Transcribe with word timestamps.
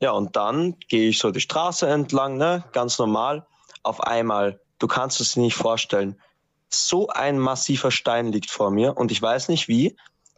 Ja, 0.00 0.12
und 0.12 0.36
dann 0.36 0.76
gehe 0.88 1.08
ich 1.08 1.18
so 1.18 1.30
die 1.30 1.40
Straße 1.40 1.88
entlang, 1.88 2.36
ne, 2.36 2.64
ganz 2.72 2.98
normal. 2.98 3.46
Auf 3.82 4.00
einmal, 4.00 4.60
du 4.78 4.86
kannst 4.86 5.20
es 5.20 5.32
dir 5.32 5.40
nicht 5.40 5.56
vorstellen, 5.56 6.20
so 6.68 7.08
ein 7.08 7.38
massiver 7.38 7.90
Stein 7.90 8.30
liegt 8.30 8.50
vor 8.50 8.70
mir 8.70 8.96
und 8.96 9.10
ich 9.10 9.20
weiß 9.20 9.48
nicht 9.48 9.68
wie. 9.68 9.96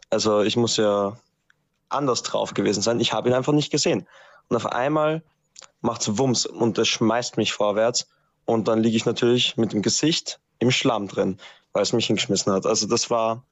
Also 0.09 0.41
ich 0.41 0.57
muss 0.57 0.77
ja 0.77 1.17
anders 1.89 2.23
drauf 2.23 2.53
gewesen 2.53 2.81
sein. 2.81 2.99
Ich 2.99 3.13
habe 3.13 3.29
ihn 3.29 3.35
einfach 3.35 3.53
nicht 3.53 3.71
gesehen. 3.71 4.07
Und 4.47 4.55
auf 4.55 4.65
einmal 4.65 5.23
macht's 5.81 6.17
Wumms 6.17 6.45
und 6.45 6.77
es 6.77 6.87
schmeißt 6.87 7.37
mich 7.37 7.53
vorwärts 7.53 8.07
und 8.45 8.67
dann 8.67 8.81
liege 8.81 8.97
ich 8.97 9.05
natürlich 9.05 9.57
mit 9.57 9.73
dem 9.73 9.81
Gesicht 9.81 10.39
im 10.59 10.71
Schlamm 10.71 11.07
drin, 11.07 11.37
weil 11.73 11.83
es 11.83 11.93
mich 11.93 12.07
hingeschmissen 12.07 12.51
hat. 12.53 12.65
Also 12.65 12.87
das 12.87 13.09
war, 13.09 13.43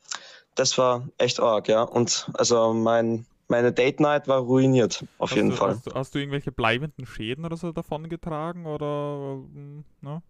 das 0.56 0.78
war 0.78 1.08
echt 1.18 1.40
arg, 1.40 1.68
ja. 1.68 1.84
Und 1.84 2.30
also 2.34 2.74
mein, 2.74 3.26
meine 3.50 3.74
Date 3.74 4.00
Night 4.00 4.28
war 4.28 4.40
ruiniert, 4.40 5.04
auf 5.18 5.32
hast 5.32 5.36
jeden 5.36 5.50
du, 5.50 5.56
Fall. 5.56 5.72
Hast 5.72 5.88
du, 5.88 5.94
hast 5.94 6.16
du 6.16 6.20
irgendwelche 6.20 6.52
bleibenden 6.52 7.06
Schäden 7.06 7.46
oder 7.46 7.58
so 7.58 7.72
davon 7.72 8.08
getragen 8.10 8.66
oder 8.66 9.36
mm, 9.38 9.84
ne? 10.02 10.22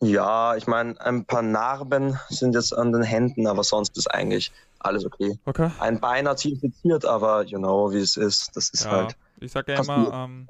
Ja, 0.00 0.56
ich 0.56 0.66
meine, 0.66 1.00
ein 1.00 1.24
paar 1.26 1.42
Narben 1.42 2.18
sind 2.28 2.54
jetzt 2.56 2.76
an 2.76 2.92
den 2.92 3.04
Händen, 3.04 3.46
aber 3.46 3.62
sonst 3.62 3.96
ist 3.96 4.08
eigentlich 4.12 4.50
alles 4.80 5.04
okay. 5.04 5.38
Okay. 5.44 5.70
Ein 5.78 6.00
Bein 6.00 6.26
hat 6.26 6.40
sich 6.40 6.54
infiziert, 6.54 7.04
aber 7.04 7.44
you 7.44 7.58
know, 7.58 7.92
wie 7.92 7.98
es 7.98 8.16
ist. 8.16 8.50
Das 8.56 8.70
ist 8.70 8.84
Ja, 8.84 8.90
halt. 8.90 9.16
ich 9.40 9.52
sage 9.52 9.72
ja 9.72 9.80
immer, 9.80 10.12
ähm, 10.12 10.48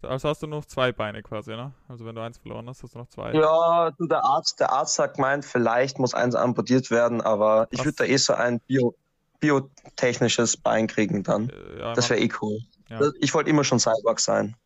also 0.00 0.28
hast 0.28 0.42
du 0.42 0.46
noch 0.46 0.64
zwei 0.64 0.92
Beine 0.92 1.22
quasi, 1.22 1.50
ne? 1.50 1.72
Also 1.88 2.06
wenn 2.06 2.14
du 2.14 2.22
eins 2.22 2.38
verloren 2.38 2.68
hast, 2.68 2.82
hast 2.82 2.94
du 2.94 2.98
noch 3.00 3.08
zwei. 3.08 3.34
Ja, 3.34 3.90
du, 3.90 4.06
der 4.06 4.24
Arzt, 4.24 4.60
der 4.60 4.72
Arzt 4.72 4.98
hat 4.98 5.16
gemeint, 5.16 5.44
vielleicht 5.44 5.98
muss 5.98 6.14
eins 6.14 6.34
amputiert 6.34 6.90
werden, 6.90 7.20
aber 7.20 7.66
ich 7.70 7.84
würde 7.84 7.96
da 7.96 8.04
eh 8.04 8.16
so 8.16 8.32
ein 8.32 8.60
Bio, 8.60 8.94
biotechnisches 9.40 10.56
Bein 10.56 10.86
kriegen 10.86 11.22
dann. 11.22 11.50
Äh, 11.50 11.78
ja, 11.80 11.92
Das 11.94 12.10
wäre 12.10 12.20
eh 12.20 12.30
cool. 12.40 12.60
Ja. 12.88 13.00
Ich 13.20 13.34
wollte 13.34 13.50
immer 13.50 13.64
schon 13.64 13.78
Cyborg 13.78 14.20
sein. 14.20 14.56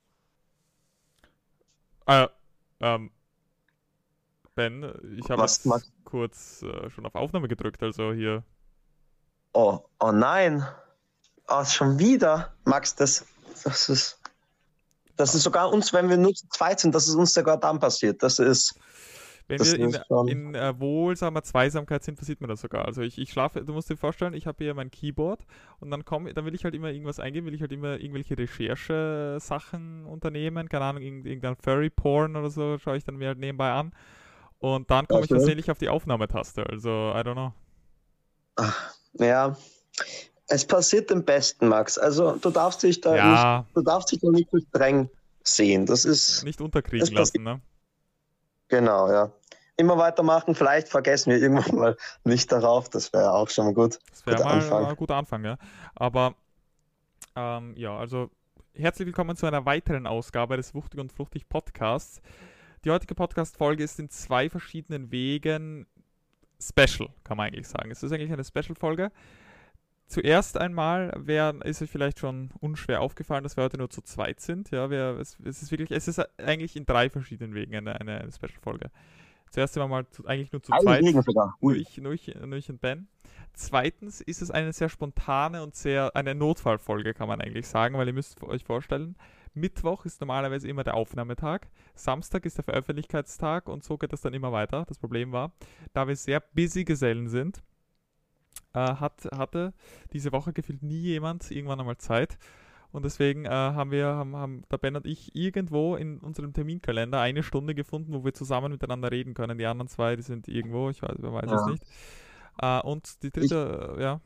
Äh, 2.07 2.29
ähm, 2.81 3.11
Ben, 4.55 4.93
ich 5.19 5.29
habe 5.31 5.47
kurz 6.05 6.63
äh, 6.63 6.91
schon 6.91 7.07
auf 7.07 7.15
Aufnahme 7.15 7.49
gedrückt, 7.49 7.83
also 7.83 8.13
hier. 8.13 8.45
Oh, 9.55 9.81
oh 10.01 10.13
nein. 10.13 10.67
Oh, 11.49 11.65
schon 11.65 11.99
wieder. 11.99 12.55
Max, 12.65 12.95
das, 12.95 13.25
das 13.65 13.89
ist. 13.89 14.19
Das 15.17 15.35
ist 15.35 15.43
sogar 15.43 15.71
uns, 15.71 15.93
wenn 15.93 16.09
wir 16.09 16.17
nur 16.17 16.35
zu 16.35 16.49
zweit 16.49 16.81
sind, 16.81 16.95
das 16.95 17.07
ist 17.07 17.15
uns 17.15 17.35
sogar 17.35 17.59
dann 17.59 17.79
passiert. 17.79 18.23
Das 18.23 18.39
ist. 18.39 18.75
Wenn 19.49 19.59
Das 19.59 19.73
wir 19.73 19.81
in, 19.81 19.97
schon- 20.09 20.29
in 20.29 20.55
äh, 20.55 20.79
wohlsamer 20.79 21.43
Zweisamkeit 21.43 22.03
sind, 22.05 22.19
passiert 22.19 22.41
mir 22.41 22.47
das 22.47 22.61
sogar. 22.61 22.85
Also 22.87 23.03
ich, 23.03 23.19
ich 23.19 23.31
schlafe, 23.33 23.65
du 23.65 23.73
musst 23.73 23.91
dir 23.91 23.97
vorstellen, 23.97 24.35
ich 24.35 24.47
habe 24.47 24.63
hier 24.65 24.73
mein 24.75 24.91
Keyboard 24.91 25.45
und 25.81 25.91
dann 25.91 26.05
komm, 26.05 26.33
dann 26.33 26.45
will 26.45 26.55
ich 26.55 26.65
halt 26.65 26.75
immer 26.75 26.91
irgendwas 26.91 27.21
eingeben, 27.21 27.47
will 27.47 27.55
ich 27.55 27.61
halt 27.61 27.73
immer 27.73 27.99
irgendwelche 27.99 28.39
Recherche-Sachen 28.39 30.07
unternehmen, 30.07 30.69
keine 30.69 30.85
Ahnung, 30.85 31.03
irgend- 31.03 31.27
irgendein 31.27 31.57
Furry-Porn 31.57 32.37
oder 32.37 32.51
so, 32.51 32.79
schaue 32.79 32.97
ich 32.97 33.05
dann 33.05 33.17
mir 33.17 33.29
halt 33.29 33.39
nebenbei 33.39 33.71
an. 33.73 33.93
Und 34.59 34.91
dann 34.91 35.09
komme 35.09 35.25
ich 35.25 35.29
tatsächlich 35.29 35.71
auf 35.71 35.79
die 35.79 35.89
Aufnahmetaste. 35.89 36.65
Also, 36.65 36.89
I 36.89 37.19
don't 37.21 37.33
know. 37.33 37.53
Ja. 39.15 39.57
Es 40.49 40.65
passiert 40.67 41.11
dem 41.11 41.25
Besten, 41.25 41.69
Max. 41.69 41.99
Also 41.99 42.37
du 42.37 42.51
darfst 42.51 42.83
dich 42.83 43.01
da 43.01 43.11
nicht, 43.13 43.23
Ja, 43.25 43.67
du 43.75 43.83
darfst 43.83 44.13
dich 44.13 44.21
da 44.21 44.31
nicht 44.31 44.49
so 44.53 44.59
streng 44.61 45.09
sehen. 45.43 45.87
Das 45.87 46.05
ist 46.05 46.45
nicht 46.45 46.61
unterkriegen 46.61 47.13
lassen, 47.13 47.43
ne? 47.43 47.61
Genau, 48.73 49.11
ja. 49.11 49.31
Immer 49.77 49.99
weitermachen, 49.99 50.55
vielleicht 50.55 50.89
vergessen 50.89 51.31
wir 51.31 51.39
irgendwann 51.39 51.77
mal 51.77 51.97
nicht 52.25 52.51
darauf. 52.51 52.89
Das 52.89 53.13
wäre 53.13 53.33
auch 53.33 53.49
schon 53.49 53.67
mal 53.67 53.75
gut. 53.75 53.99
Das 54.11 54.27
wäre 54.27 54.43
mal 54.43 54.55
Anfang. 54.55 54.87
ein 54.87 54.97
guter 54.97 55.17
Anfang, 55.17 55.45
ja. 55.45 55.57
Aber 55.95 56.35
ähm, 57.37 57.75
ja, 57.77 57.97
also 57.97 58.31
herzlich 58.75 59.07
willkommen 59.07 59.37
zu 59.37 59.47
einer 59.47 59.65
weiteren 59.67 60.07
Ausgabe 60.07 60.57
des 60.57 60.75
Wuchtig 60.75 61.01
und 61.01 61.13
Fruchtig 61.13 61.49
Podcasts. 61.49 62.21
Die 62.85 62.91
heutige 62.91 63.15
Podcast-Folge 63.15 63.85
ist 63.85 63.99
in 63.99 64.09
zwei 64.09 64.49
verschiedenen 64.49 65.13
Wegen 65.13 65.87
special, 66.61 67.11
kann 67.25 67.37
man 67.37 67.49
eigentlich 67.49 67.69
sagen. 67.69 67.91
Es 67.91 68.03
ist 68.03 68.13
eigentlich 68.13 68.33
eine 68.33 68.45
Special-Folge. 68.45 69.11
Zuerst 70.13 70.59
einmal 70.59 71.11
wär, 71.17 71.55
ist 71.65 71.81
euch 71.81 71.91
vielleicht 71.91 72.19
schon 72.19 72.51
unschwer 72.61 73.01
aufgefallen, 73.01 73.45
dass 73.45 73.57
wir 73.57 73.65
heute 73.65 73.79
nur 73.79 73.89
zu 73.89 74.03
zweit 74.03 74.41
sind. 74.41 74.71
Ja, 74.71 74.91
wir, 74.91 75.17
es, 75.19 75.39
es 75.43 75.63
ist 75.63 75.71
wirklich, 75.71 75.91
es 75.91 76.07
ist 76.07 76.19
eigentlich 76.39 76.77
in 76.77 76.85
drei 76.85 77.09
verschiedenen 77.09 77.55
Wegen 77.55 77.75
eine, 77.75 77.99
eine, 77.99 78.21
eine 78.21 78.31
Special-Folge. 78.31 78.91
Zuerst 79.51 79.73
sind 79.73 79.83
wir 79.83 79.89
mal 79.89 80.07
zu, 80.11 80.27
eigentlich 80.27 80.53
nur 80.53 80.63
zu 80.63 80.71
zweit. 80.71 81.03
Regen 81.03 81.23
sogar. 81.23 81.57
Nur 81.63 81.75
ich, 81.75 81.97
nur, 81.97 82.13
ich, 82.13 82.27
nur 82.27 82.59
ich 82.59 82.69
und 82.69 82.83
Ben. 82.83 83.09
Zweitens 83.55 84.21
ist 84.21 84.43
es 84.43 84.51
eine 84.51 84.75
sehr 84.75 84.91
spontane 84.91 85.63
und 85.63 85.75
sehr 85.75 86.15
eine 86.15 86.35
Notfallfolge, 86.35 87.15
kann 87.15 87.29
man 87.29 87.41
eigentlich 87.41 87.67
sagen, 87.67 87.97
weil 87.97 88.07
ihr 88.07 88.13
müsst 88.13 88.43
euch 88.43 88.65
vorstellen, 88.65 89.17
Mittwoch 89.55 90.05
ist 90.05 90.21
normalerweise 90.21 90.69
immer 90.69 90.85
der 90.85 90.93
Aufnahmetag, 90.93 91.69
Samstag 91.95 92.45
ist 92.45 92.59
der 92.59 92.65
Veröffentlichkeitstag 92.65 93.67
und 93.67 93.83
so 93.83 93.97
geht 93.97 94.13
das 94.13 94.21
dann 94.21 94.35
immer 94.35 94.53
weiter. 94.53 94.85
Das 94.87 94.99
Problem 94.99 95.33
war, 95.33 95.53
da 95.95 96.07
wir 96.07 96.17
sehr 96.17 96.41
busy 96.41 96.85
Gesellen 96.85 97.31
sind, 97.31 97.63
äh, 98.75 98.79
hat, 98.79 99.29
hatte 99.37 99.73
diese 100.13 100.33
Woche 100.33 100.53
gefühlt 100.53 100.83
nie 100.83 101.01
jemand 101.01 101.51
irgendwann 101.51 101.81
einmal 101.81 101.99
Zeit. 101.99 102.39
Und 102.93 103.05
deswegen 103.07 103.47
äh, 103.47 103.49
haben 103.49 103.91
wir, 103.91 104.07
haben, 104.07 104.37
haben 104.37 104.63
der 104.71 104.77
Ben 104.77 104.97
und 104.97 105.07
ich 105.07 105.35
irgendwo 105.35 105.97
in 105.97 106.19
unserem 106.19 106.53
Terminkalender 106.53 107.21
eine 107.21 107.43
Stunde 107.43 107.75
gefunden, 107.75 108.13
wo 108.13 108.25
wir 108.25 108.35
zusammen 108.35 108.71
miteinander 108.71 109.11
reden 109.11 109.33
können. 109.33 109.57
Die 109.57 109.65
anderen 109.67 109.89
zwei, 109.89 110.15
die 110.15 110.23
sind 110.23 110.47
irgendwo, 110.47 110.91
ich 110.91 111.03
weiß, 111.03 111.17
wer 111.19 111.33
weiß 111.33 111.51
es 111.51 111.67
Ja. 111.67 111.67
nicht. 111.71 111.85
Äh, 112.59 112.81
und 112.87 113.23
die 113.23 113.31
dritte, 113.31 113.97
äh, 113.99 114.03
ja, 114.03 114.21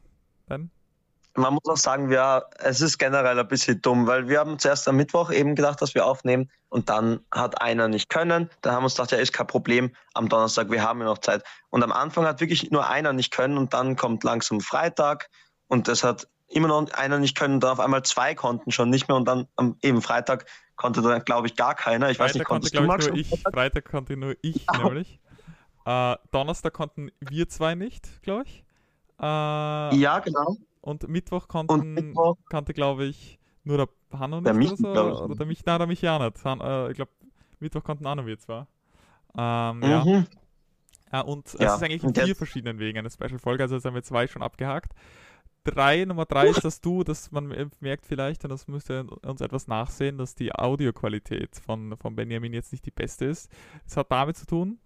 Ben? 0.47 0.71
Man 1.37 1.55
muss 1.55 1.65
auch 1.67 1.77
sagen, 1.77 2.09
wir, 2.11 2.47
es 2.59 2.81
ist 2.81 2.99
generell 2.99 3.39
ein 3.39 3.49
bisschen 3.49 3.81
dumm, 3.83 4.07
weil 4.07 4.29
wir 4.29 4.39
haben 4.41 4.59
zuerst 4.59 4.89
am 4.89 4.97
Mittwoch 4.97 5.31
eben 5.31 5.55
gedacht, 5.55 5.81
dass 5.83 5.95
wir 5.95 6.07
aufnehmen 6.07 6.51
und 6.69 6.89
dann 6.89 7.21
hat 7.31 7.61
einer 7.61 7.89
nicht 7.89 8.09
können. 8.09 8.51
Dann 8.63 8.73
haben 8.75 8.83
wir 8.83 8.87
uns 8.87 8.95
gedacht, 8.95 9.13
ja, 9.13 9.19
ist 9.19 9.33
kein 9.33 9.47
Problem. 9.47 9.95
Am 10.15 10.29
Donnerstag, 10.29 10.71
wir 10.71 10.83
haben 10.83 11.01
ja 11.01 11.07
noch 11.07 11.19
Zeit. 11.19 11.45
Und 11.71 11.83
am 11.83 11.93
Anfang 11.93 12.25
hat 12.25 12.41
wirklich 12.41 12.71
nur 12.71 12.89
einer 12.89 13.13
nicht 13.13 13.33
können 13.33 13.59
und 13.59 13.75
dann 13.75 13.97
kommt 13.97 14.25
langsam 14.25 14.61
Freitag 14.61 15.29
und 15.69 15.89
es 15.89 16.03
hat 16.03 16.27
immer 16.49 16.69
noch 16.69 16.91
einer 16.93 17.19
nicht 17.19 17.37
können 17.37 17.55
und 17.55 17.63
dann 17.65 17.73
auf 17.73 17.81
einmal 17.81 18.03
zwei 18.03 18.35
konnten 18.35 18.71
schon 18.71 18.89
nicht 18.91 19.09
mehr 19.09 19.17
und 19.17 19.27
dann 19.27 19.47
am 19.57 19.77
eben 19.83 20.01
Freitag 20.01 20.47
konnte 20.77 21.03
dann, 21.03 21.25
glaube 21.25 21.47
ich, 21.49 21.57
gar 21.57 21.75
keiner. 21.75 22.11
Ich 22.11 22.19
weiß 22.19 22.35
nicht, 22.35 22.47
Freitag 22.47 22.71
konnte, 22.71 22.71
konntest 22.71 23.09
du, 23.11 23.11
Max? 23.13 23.21
ich, 23.21 23.31
nur 23.31 23.39
ich. 23.39 23.55
Freitag 23.55 23.85
konnte 23.87 24.17
nur 24.17 24.37
ich, 24.43 24.65
Ah. 24.69 24.79
nämlich. 24.79 25.21
Äh, 25.85 26.17
Donnerstag 26.33 26.73
konnten 26.73 27.11
wir 27.21 27.49
zwei 27.49 27.75
nicht, 27.75 28.23
glaube 28.23 28.45
ich. 28.47 28.65
Äh, 29.21 29.23
Ja, 29.97 30.19
genau. 30.19 30.57
Und 30.87 31.09
Mittwoch 31.09 31.49
konnten, 31.49 31.73
Und 31.73 31.95
Mittwoch, 31.95 32.37
glaube 32.73 33.07
ich, 33.07 33.39
nur 33.65 33.77
der 33.77 33.89
Hanno 34.17 34.41
Der 34.41 34.55
nicht 34.55 34.71
Michi, 34.71 34.87
oder 34.87 35.17
so. 35.17 35.25
Oder 35.25 35.35
der 35.35 35.47
Mich, 35.47 35.65
nein, 35.65 35.79
der 35.79 35.87
Michi 35.89 36.09
auch 36.09 36.21
nicht. 36.23 36.45
Han, 36.45 36.61
äh, 36.61 36.91
ich 36.91 36.95
glaube, 36.97 37.11
Mittwoch 37.59 37.83
konnten 37.83 38.07
nur 38.07 38.27
wir 38.27 38.39
zwar. 38.39 38.69
Ähm, 39.37 39.83
ja. 39.83 40.05
mhm. 40.05 40.27
Äh, 41.11 41.23
und 41.23 41.47
es 41.49 41.55
Ja, 41.55 41.75
ist 41.75 41.83
eigentlich 41.83 42.03
in 42.03 42.09
und 42.11 42.17
jetzt- 42.17 42.27
vier 42.27 42.37
verschiedenen 42.37 42.79
Wegen 42.79 42.99
eine 42.99 43.11
Special-Folge, 43.11 43.65
also 43.65 43.75
jetzt 43.75 43.85
haben 43.85 43.95
wir 43.95 44.03
zwei 44.05 44.29
schon 44.29 44.43
abgehakt. 44.43 44.93
Drei, 45.65 46.05
Nummer 46.05 46.27
drei 46.27 46.47
ist, 46.51 46.65
dass 46.65 46.81
du, 46.81 47.03
das 47.03 47.33
man 47.33 47.53
merkt 47.81 48.07
vielleicht, 48.07 48.45
und 48.45 48.51
das 48.51 48.69
müsst 48.69 48.89
ihr 48.89 49.05
uns 49.25 49.41
etwas 49.41 49.67
nachsehen, 49.67 50.17
dass 50.19 50.37
die 50.37 50.55
Audioqualität 50.55 51.57
von, 51.57 51.97
von 51.97 52.15
Benjamin 52.15 52.53
jetzt 52.53 52.71
nicht 52.71 52.87
die 52.87 52.93
beste 52.93 53.25
ist. 53.25 53.51
Das 53.85 53.97
hat 53.97 54.13
damit 54.13 54.37
zu 54.37 54.47
tun, 54.47 54.79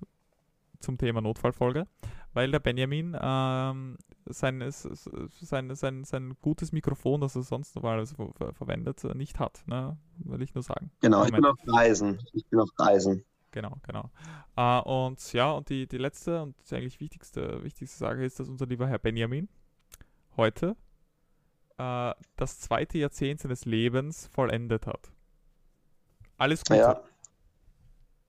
zum 0.78 0.96
Thema 0.96 1.20
Notfallfolge, 1.20 1.86
weil 2.32 2.50
der 2.50 2.60
Benjamin 2.60 3.14
ähm, 3.20 3.98
sein, 4.32 4.64
sein, 4.70 5.74
sein, 5.74 6.04
sein 6.04 6.36
gutes 6.40 6.72
Mikrofon, 6.72 7.20
das 7.20 7.36
er 7.36 7.42
sonst 7.42 7.74
normalerweise 7.74 8.14
ver 8.14 8.32
ver 8.32 8.52
verwendet, 8.52 9.04
äh, 9.04 9.14
nicht 9.14 9.38
hat. 9.38 9.62
Ne? 9.66 9.96
Will 10.18 10.42
ich 10.42 10.54
nur 10.54 10.62
sagen. 10.62 10.90
Genau, 11.00 11.24
ich 11.24 11.32
bin 11.32 11.44
auf 11.44 11.58
Reisen. 11.66 12.18
Ich 12.32 12.46
bin 12.46 12.60
auf 12.60 12.70
Reisen. 12.78 13.24
Genau, 13.52 13.76
genau. 13.82 14.10
Äh, 14.56 14.80
und 14.88 15.32
ja, 15.32 15.50
und 15.52 15.68
die, 15.68 15.86
die 15.86 15.98
letzte 15.98 16.42
und 16.42 16.54
eigentlich 16.70 17.00
wichtigste, 17.00 17.62
wichtigste 17.64 17.98
Sache 17.98 18.24
ist, 18.24 18.38
dass 18.38 18.48
unser 18.48 18.66
lieber 18.66 18.86
Herr 18.86 18.98
Benjamin 18.98 19.48
heute 20.36 20.76
äh, 21.78 22.12
das 22.36 22.60
zweite 22.60 22.98
Jahrzehnt 22.98 23.40
seines 23.40 23.64
Lebens 23.64 24.28
vollendet 24.28 24.86
hat. 24.86 25.10
Alles 26.36 26.64
Gute. 26.64 26.80
Ja. 26.80 27.02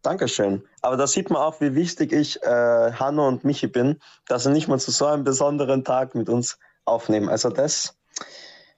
Dankeschön. 0.02 0.64
Aber 0.82 0.98
da 0.98 1.06
sieht 1.08 1.30
man 1.30 1.42
auch, 1.42 1.62
wie 1.62 1.76
wichtig 1.76 2.12
ich 2.12 2.42
äh, 2.44 2.92
Hanno 2.94 3.28
und 3.28 3.44
Michi 3.44 3.68
bin, 3.68 4.00
dass 4.28 4.44
sie 4.44 4.52
nicht 4.52 4.68
mal 4.68 4.80
zu 4.80 4.92
so 4.92 5.06
einem 5.06 5.24
besonderen 5.24 5.84
Tag 5.84 6.16
mit 6.16 6.28
uns 6.30 6.58
aufnehmen. 6.86 7.30
Also 7.30 7.50
das, 7.50 7.96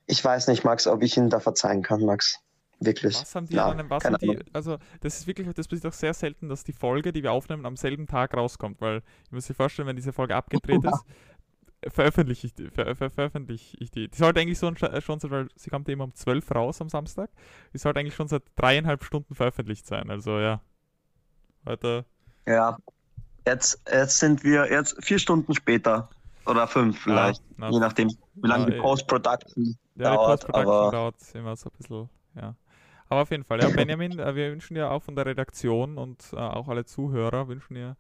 ich 0.06 0.24
weiß 0.24 0.48
nicht, 0.48 0.64
Max, 0.66 0.86
ob 0.88 1.02
ich 1.02 1.16
Ihnen 1.16 1.30
da 1.30 1.40
verzeihen 1.40 1.81
kann, 1.81 2.02
Max. 2.06 2.40
Wirklich. 2.80 3.16
Was 3.16 3.34
haben 3.36 3.48
die 3.48 3.56
Ja, 3.56 3.68
an 3.68 3.80
einem, 3.80 3.90
was 3.90 4.04
haben 4.04 4.18
die, 4.18 4.38
also 4.52 4.78
das 5.00 5.18
ist 5.20 5.28
wirklich, 5.28 5.48
das 5.54 5.70
passiert 5.70 5.86
auch 5.94 5.96
sehr 5.98 6.14
selten, 6.14 6.50
dass 6.50 6.66
die 6.66 6.74
Folge, 6.74 7.14
die 7.14 7.24
wir 7.24 7.31
aufnehmen, 7.31 7.66
am 7.66 7.78
selben 7.78 8.08
Tag 8.08 8.34
rauskommt, 8.36 8.81
weil 8.81 8.96
ihr 8.98 9.02
müsst 9.31 9.50
euch 9.50 9.56
vorstellen, 9.56 9.88
wenn 9.88 9.96
diese 9.96 10.12
Folge 10.12 10.36
abgedreht 10.36 10.84
ist, 10.84 11.06
veröffentliche 11.88 12.48
ich 12.48 12.54
die, 12.54 12.69
ver, 12.69 12.94
ver, 12.96 13.10
veröffentliche 13.10 13.78
ich 13.80 13.92
die. 13.92 14.10
Die 14.10 14.18
sollte 14.18 14.42
eigentlich 14.42 14.60
so, 14.60 14.68
ein- 14.68 14.76
schon, 15.02 15.19
so- 15.22 15.31
weil 15.31 15.48
sie 15.56 15.69
kommt 15.69 15.88
immer 15.88 16.04
um 16.04 16.14
12 16.14 16.52
raus 16.52 16.81
am 16.81 16.90
Samstag, 16.90 17.30
die 17.74 17.78
sollte 17.78 18.00
eigentlich 18.02 18.16
schon 18.16 18.28
seit 18.28 18.44
dreieinhalb 18.58 19.04
Stunden 19.06 19.36
veröffentlicht 19.36 19.86
sein, 19.88 20.10
also 20.10 20.40
ja. 20.40 20.62
Heute, 21.65 22.06
Ja. 22.45 22.77
Jetzt, 23.45 23.81
jetzt 23.92 24.19
sind 24.19 24.44
wir 24.44 24.71
jetzt 24.71 24.95
vier 25.04 25.19
Stunden 25.19 25.54
später. 25.54 26.10
oder 26.45 26.68
fünf 26.68 27.00
vielleicht. 27.01 27.42
na, 27.57 27.69
je 27.69 27.80
nachdem, 27.80 28.10
wie 28.36 28.48
lange 28.48 28.65
ja, 28.65 28.69
die 28.71 28.77
eh. 28.77 28.81
Post-Production 28.81 29.65
Ja, 29.95 30.12
die 30.12 30.15
dauert. 30.15 30.42
Post-Production 30.42 30.75
Aber 30.75 30.92
dauert 30.92 31.15
immer 31.36 31.56
so 31.56 31.69
ein 31.69 31.77
bisschen, 31.77 32.10
ja. 32.36 32.56
Aber 33.10 33.21
auf 33.21 33.31
jeden 33.31 33.44
Fall, 33.44 33.62
ja, 33.62 33.69
Benjamin, 33.69 34.18
äh, 34.18 34.36
wir 34.36 34.51
wünschen 34.51 34.75
dir 34.75 34.89
auch 34.89 35.04
von 35.04 35.15
der 35.15 35.25
Redaktion 35.25 35.98
und 35.98 36.31
äh, 36.33 36.38
auch 36.38 36.68
alle 36.68 36.86
Zuhörer 36.86 37.48
wünschen 37.48 37.75
dir 37.75 37.95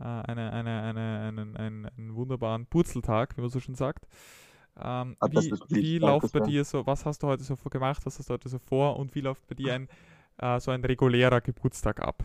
äh, 0.00 0.04
eine, 0.04 0.52
eine, 0.52 0.82
eine, 0.82 1.20
einen, 1.20 1.56
einen, 1.56 1.86
einen 1.86 2.14
wunderbaren 2.14 2.66
Purzeltag, 2.66 3.36
wie 3.36 3.40
man 3.40 3.50
so 3.50 3.60
schön 3.60 3.74
sagt. 3.74 4.06
Ähm, 4.78 5.16
das 5.20 5.46
wie 5.46 5.60
wie 5.68 5.98
läuft 5.98 6.32
bei 6.32 6.40
dir 6.40 6.64
so, 6.64 6.86
was 6.86 7.04
hast 7.04 7.22
du 7.22 7.26
heute 7.26 7.42
so 7.42 7.56
gemacht, 7.56 8.04
was 8.04 8.18
hast 8.18 8.28
du 8.28 8.34
heute 8.34 8.48
so 8.48 8.58
vor 8.58 8.96
und 8.98 9.14
wie 9.14 9.20
läuft 9.20 9.46
bei 9.46 9.54
dir 9.54 9.74
ein, 9.74 9.88
äh, 10.38 10.60
so 10.60 10.70
ein 10.70 10.84
regulärer 10.84 11.40
Geburtstag 11.40 12.00
ab? 12.00 12.24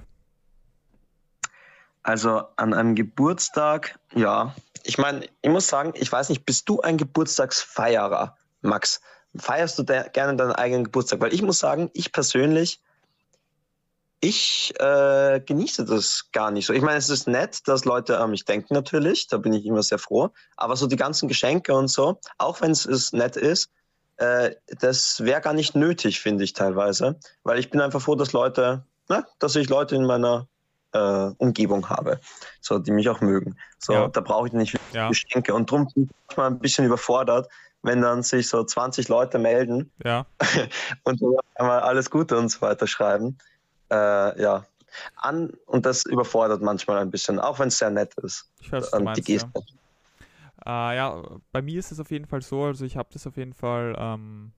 Also 2.05 2.43
an 2.55 2.75
einem 2.75 2.93
Geburtstag, 2.93 3.97
ja. 4.13 4.55
Ich 4.83 4.99
meine, 4.99 5.27
ich 5.41 5.49
muss 5.49 5.67
sagen, 5.67 5.93
ich 5.95 6.11
weiß 6.11 6.29
nicht, 6.29 6.45
bist 6.45 6.69
du 6.69 6.79
ein 6.81 6.97
Geburtstagsfeierer, 6.97 8.37
Max? 8.61 9.01
Feierst 9.35 9.79
du 9.79 9.83
de 9.83 10.07
gerne 10.13 10.37
deinen 10.37 10.51
eigenen 10.51 10.83
Geburtstag? 10.83 11.19
Weil 11.19 11.33
ich 11.33 11.41
muss 11.41 11.57
sagen, 11.57 11.89
ich 11.93 12.11
persönlich, 12.11 12.79
ich 14.19 14.71
äh, 14.79 15.41
genieße 15.43 15.85
das 15.85 16.29
gar 16.31 16.51
nicht 16.51 16.67
so. 16.67 16.73
Ich 16.73 16.83
meine, 16.83 16.99
es 16.99 17.09
ist 17.09 17.27
nett, 17.27 17.67
dass 17.67 17.85
Leute 17.85 18.19
an 18.19 18.29
mich 18.29 18.45
denken 18.45 18.75
natürlich, 18.75 19.27
da 19.27 19.37
bin 19.37 19.53
ich 19.53 19.65
immer 19.65 19.81
sehr 19.81 19.97
froh. 19.97 20.29
Aber 20.57 20.75
so 20.75 20.85
die 20.85 20.97
ganzen 20.97 21.27
Geschenke 21.27 21.73
und 21.73 21.87
so, 21.87 22.19
auch 22.37 22.61
wenn 22.61 22.69
es 22.69 23.13
nett 23.13 23.35
ist, 23.35 23.71
äh, 24.17 24.51
das 24.79 25.23
wäre 25.23 25.41
gar 25.41 25.53
nicht 25.53 25.73
nötig, 25.73 26.19
finde 26.19 26.43
ich 26.43 26.53
teilweise. 26.53 27.19
Weil 27.41 27.57
ich 27.57 27.71
bin 27.71 27.81
einfach 27.81 28.01
froh, 28.01 28.13
dass 28.13 28.31
Leute, 28.31 28.85
ne, 29.09 29.25
dass 29.39 29.55
ich 29.55 29.69
Leute 29.69 29.95
in 29.95 30.05
meiner 30.05 30.47
äh, 30.95 31.31
Umgebung 31.37 31.89
habe, 31.89 32.19
so 32.61 32.79
die 32.79 32.91
mich 32.91 33.09
auch 33.09 33.21
mögen. 33.21 33.57
So, 33.79 33.93
Ja. 33.93 34.07
da 34.07 34.21
brauche 34.21 34.47
ich 34.47 34.53
nicht 34.53 34.77
Ja, 34.93 35.09
Geschenke. 35.09 35.53
Und 35.53 35.69
drum 35.69 35.87
bin 35.93 36.03
ich 36.05 36.09
manchmal 36.27 36.47
ein 36.51 36.59
bisschen 36.59 36.85
überfordert, 36.85 37.49
wenn 37.83 38.01
dann 38.01 38.23
sich 38.23 38.47
so 38.49 38.63
20 38.63 39.09
Leute 39.09 39.37
melden 39.37 39.91
ja, 40.03 40.25
und 41.03 41.19
so 41.19 41.37
einmal 41.55 41.81
alles 41.81 42.09
Gute 42.09 42.37
und 42.37 42.49
so 42.49 42.61
weiter 42.61 42.87
schreiben. 42.87 43.37
Äh, 43.91 44.41
ja. 44.41 44.65
An, 45.17 45.51
und 45.65 45.85
das 45.85 46.05
überfordert 46.05 46.61
manchmal 46.61 46.99
ein 46.99 47.11
bisschen, 47.11 47.39
auch 47.39 47.59
wenn 47.59 47.67
es 47.67 47.77
sehr 47.77 47.89
nett 47.89 48.13
ist. 48.23 48.49
ich 48.61 48.71
weiß, 48.71 48.93
ähm, 48.93 49.03
meinst, 49.03 49.27
die 49.27 49.33
ja. 49.33 49.43
Geste. 49.43 49.61
Äh, 50.65 50.95
ja, 50.95 51.21
bei 51.51 51.61
mir 51.61 51.77
ist 51.77 51.91
es 51.91 51.99
auf 51.99 52.09
jeden 52.11 52.25
Fall 52.25 52.41
so, 52.41 52.63
also 52.63 52.85
ich 52.85 52.95
habe 52.95 53.09
das 53.11 53.27
auf 53.27 53.35
jeden 53.35 53.53
Fall 53.53 53.93
ähm, 53.97 54.53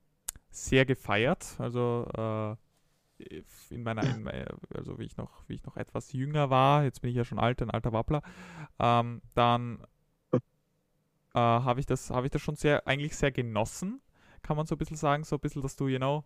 sehr 0.52 0.86
gefeiert. 0.86 1.46
Also 1.58 2.08
äh, 2.16 2.56
in 3.70 3.84
meiner, 3.84 4.04
in, 4.04 4.28
also 4.74 5.00
wie 5.00 5.06
ich 5.06 5.18
noch, 5.18 5.44
wie 5.48 5.56
ich 5.56 5.64
noch 5.66 5.78
etwas 5.78 6.12
jünger 6.14 6.50
war, 6.50 6.84
jetzt 6.84 7.02
bin 7.02 7.10
ich 7.10 7.16
ja 7.16 7.26
schon 7.26 7.40
alt, 7.40 7.62
ein 7.62 7.72
alter 7.72 7.94
Wappler, 7.94 8.22
ähm, 8.80 9.22
dann 9.34 9.84
äh, 10.32 10.40
habe 11.34 11.80
ich 11.80 11.86
das, 11.86 12.10
habe 12.10 12.28
ich 12.28 12.32
das 12.32 12.42
schon 12.42 12.56
sehr, 12.56 12.88
eigentlich 12.88 13.16
sehr 13.16 13.32
genossen, 13.32 14.02
kann 14.42 14.58
man 14.58 14.66
so 14.66 14.76
ein 14.76 14.78
bisschen 14.78 14.98
sagen, 14.98 15.24
so 15.24 15.36
ein 15.36 15.40
bisschen, 15.40 15.62
dass 15.62 15.76
du, 15.76 15.88
you 15.88 15.98
know, 15.98 16.26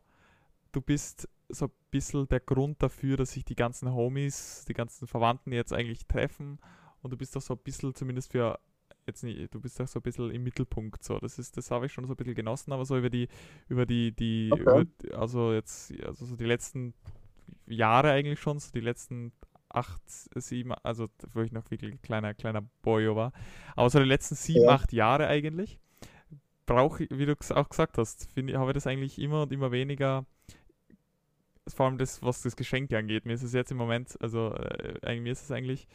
du 0.72 0.82
bist 0.82 1.28
so 1.50 1.66
ein 1.66 1.72
bisschen 1.90 2.28
der 2.28 2.40
Grund 2.40 2.82
dafür, 2.82 3.18
dass 3.18 3.32
sich 3.32 3.44
die 3.44 3.56
ganzen 3.56 3.94
Homies, 3.94 4.66
die 4.68 4.74
ganzen 4.74 5.08
Verwandten 5.08 5.52
jetzt 5.52 5.74
eigentlich 5.74 6.08
treffen 6.08 6.60
und 7.02 7.12
du 7.12 7.18
bist 7.18 7.36
doch 7.36 7.42
so 7.42 7.56
ein 7.56 7.60
bisschen 7.60 7.94
zumindest 7.94 8.32
für 8.32 8.60
jetzt 9.08 9.24
nicht, 9.24 9.54
du 9.54 9.60
bist 9.60 9.80
doch 9.80 9.88
so 9.88 10.00
ein 10.00 10.04
bisschen 10.04 10.32
im 10.32 10.44
Mittelpunkt 10.44 11.04
so. 11.04 11.20
Das 11.20 11.40
ist, 11.40 11.58
das 11.58 11.72
habe 11.72 11.86
ich 11.86 11.94
schon 11.94 12.06
so 12.06 12.14
ein 12.14 12.18
bisschen 12.18 12.36
genossen, 12.36 12.72
aber 12.74 12.86
so 12.86 12.98
über 12.98 13.10
die, 13.10 13.28
über 13.70 13.86
die, 13.86 14.12
die, 14.12 14.52
Okay. 14.52 14.60
über, 14.60 14.86
also 15.14 15.54
jetzt, 15.54 15.94
also 16.04 16.26
so 16.26 16.36
die 16.36 16.46
letzten 16.46 16.94
Jahre 17.68 18.12
eigentlich 18.12 18.40
schon, 18.40 18.60
so 18.60 18.72
die 18.72 18.82
letzten 18.82 19.32
acht, 19.70 20.02
sieben, 20.08 20.74
also 20.84 21.10
wo 21.34 21.42
ich 21.42 21.52
noch 21.52 21.70
wirklich 21.72 21.94
ein 21.94 22.02
kleiner, 22.02 22.34
kleiner 22.34 22.64
Boyo 22.82 23.16
war. 23.16 23.32
Aber 23.76 23.90
so 23.90 24.00
die 24.00 24.06
letzten 24.06 24.36
sieben, 24.36 24.66
Ja. 24.66 24.70
acht 24.70 24.94
Jahre 24.94 25.28
eigentlich, 25.28 25.80
brauche 26.66 27.04
ich, 27.06 27.10
wie 27.12 27.26
du 27.26 27.36
auch 27.56 27.70
gesagt 27.70 27.98
hast, 27.98 28.32
finde 28.34 28.54
ich, 28.54 28.60
habe 28.60 28.72
ich 28.72 28.76
das 28.76 28.88
eigentlich 28.88 29.20
immer 29.20 29.44
und 29.44 29.52
immer 29.54 29.72
weniger, 29.72 30.26
vor 31.68 31.86
allem 31.86 31.98
das, 31.98 32.22
was 32.22 32.42
das 32.42 32.56
Geschenk 32.56 32.92
angeht. 32.94 33.26
Mir 33.26 33.34
ist 33.34 33.44
es 33.44 33.54
jetzt 33.54 33.72
im 33.72 33.78
Moment, 33.78 34.20
also 34.22 34.54
äh, 34.56 35.20
mir 35.20 35.32
ist 35.32 35.44
es 35.44 35.52
eigentlich 35.52 35.88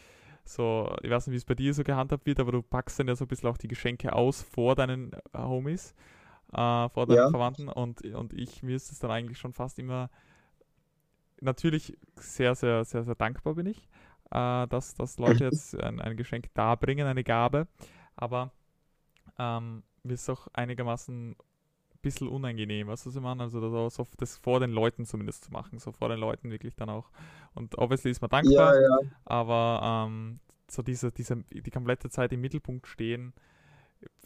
so, 0.49 0.95
ich 1.03 1.11
weiß 1.11 1.27
nicht, 1.27 1.35
wie 1.35 1.39
es 1.39 1.45
bei 1.45 1.55
dir 1.55 1.75
so 1.75 1.85
gehandhabt 1.85 2.27
wird, 2.27 2.41
aber 2.41 2.53
du 2.53 2.63
packst 2.63 2.99
dann 2.99 3.09
ja 3.09 3.17
so 3.17 3.25
ein 3.25 3.29
bisschen 3.29 3.49
auch 3.49 3.59
die 3.59 3.69
Geschenke 3.69 4.13
aus 4.15 4.43
vor 4.43 4.75
deinen 4.77 5.13
äh, 5.13 5.39
Homies, 5.39 5.95
äh, 6.53 6.89
vor 6.91 7.07
deinen 7.07 7.17
Ja. 7.17 7.29
Verwandten 7.29 7.69
und, 7.69 8.03
und 8.05 8.33
ich, 8.35 8.63
mir 8.63 8.77
ist 8.77 8.93
es 8.93 8.99
dann 9.01 9.11
eigentlich 9.11 9.39
schon 9.39 9.53
fast 9.53 9.79
immer 9.79 10.11
natürlich 11.41 11.97
sehr, 12.17 12.55
sehr, 12.55 12.85
sehr, 12.85 13.05
sehr 13.05 13.15
dankbar 13.15 13.55
bin 13.55 13.67
ich, 13.67 13.89
äh, 14.31 14.67
dass, 14.69 14.95
dass 14.95 15.19
Leute 15.19 15.45
jetzt 15.45 15.79
ein, 15.81 16.01
ein 16.01 16.17
Geschenk 16.17 16.53
darbringen, 16.55 17.07
eine 17.07 17.25
Gabe, 17.25 17.69
aber 18.17 18.53
ähm, 19.39 19.83
mir 20.03 20.15
ist 20.15 20.29
auch 20.31 20.49
einigermaßen 20.55 21.33
ein 21.33 21.37
bisschen 22.07 22.29
unangenehm, 22.29 22.87
weißt 22.87 23.05
du, 23.05 23.11
was 23.11 23.17
ich 23.17 23.23
meine? 23.23 23.43
Also 23.43 23.61
das, 23.61 23.73
auch 23.73 23.91
so, 23.91 24.07
das 24.17 24.37
vor 24.37 24.61
den 24.61 24.71
Leuten 24.71 25.05
zumindest 25.05 25.45
zu 25.45 25.53
machen, 25.53 25.79
so 25.79 25.91
vor 25.93 26.09
den 26.09 26.21
Leuten 26.21 26.51
wirklich 26.51 26.77
dann 26.77 26.89
auch. 26.89 27.11
Und 27.55 27.77
obviously 27.79 28.11
ist 28.13 28.21
man 28.21 28.31
dankbar, 28.31 28.81
ja. 28.81 28.99
aber 29.25 30.07
ähm, 30.09 30.39
so 30.71 30.83
diese, 30.83 31.11
diese, 31.11 31.37
die 31.51 31.71
komplette 31.71 32.09
Zeit 32.09 32.33
im 32.33 32.41
Mittelpunkt 32.41 32.87
stehen, 32.87 33.33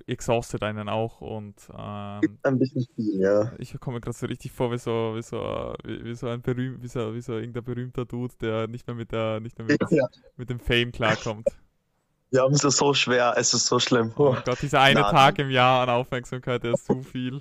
exhaustet 0.06 0.62
einen 0.62 0.88
auch 0.88 1.20
und 1.20 1.54
ähm, 1.70 2.38
Ein 2.42 2.58
bisschen 2.58 2.86
viel, 2.94 3.20
ja. 3.20 3.52
ich 3.58 3.78
komme 3.80 4.00
gerade 4.00 4.16
so 4.16 4.26
richtig 4.26 4.52
vor 4.52 4.72
wie 4.72 4.78
so, 4.78 5.12
wie 5.14 5.22
so, 5.22 5.74
wie, 5.84 6.04
wie 6.04 6.14
so 6.14 6.26
ein 6.28 6.42
berühmt, 6.42 6.82
wie 6.82 6.88
so, 6.88 7.14
wie 7.14 7.20
so 7.20 7.34
irgendein 7.34 7.64
berühmter 7.64 8.04
Dude, 8.04 8.34
der 8.40 8.66
nicht 8.68 8.86
mehr 8.86 8.96
mit 8.96 9.12
der, 9.12 9.40
nicht 9.40 9.58
mehr 9.58 9.66
mit, 9.66 9.80
Ja, 9.90 10.06
mit 10.36 10.50
dem 10.50 10.60
Fame 10.60 10.92
klarkommt. 10.92 11.46
wir 12.30 12.42
haben 12.42 12.54
es 12.54 12.64
ist 12.64 12.76
so 12.76 12.94
schwer, 12.94 13.34
es 13.36 13.54
ist 13.54 13.66
so 13.66 13.78
schlimm. 13.78 14.12
Oh 14.16 14.30
Oh, 14.30 14.36
Gott, 14.44 14.62
dieser 14.62 14.80
eine 14.80 15.00
Na, 15.00 15.10
Tag 15.10 15.38
im 15.38 15.50
Jahr 15.50 15.82
an 15.82 15.90
Aufmerksamkeit, 15.90 16.62
der 16.62 16.74
ist 16.74 16.86
zu 16.86 17.02
viel. 17.02 17.40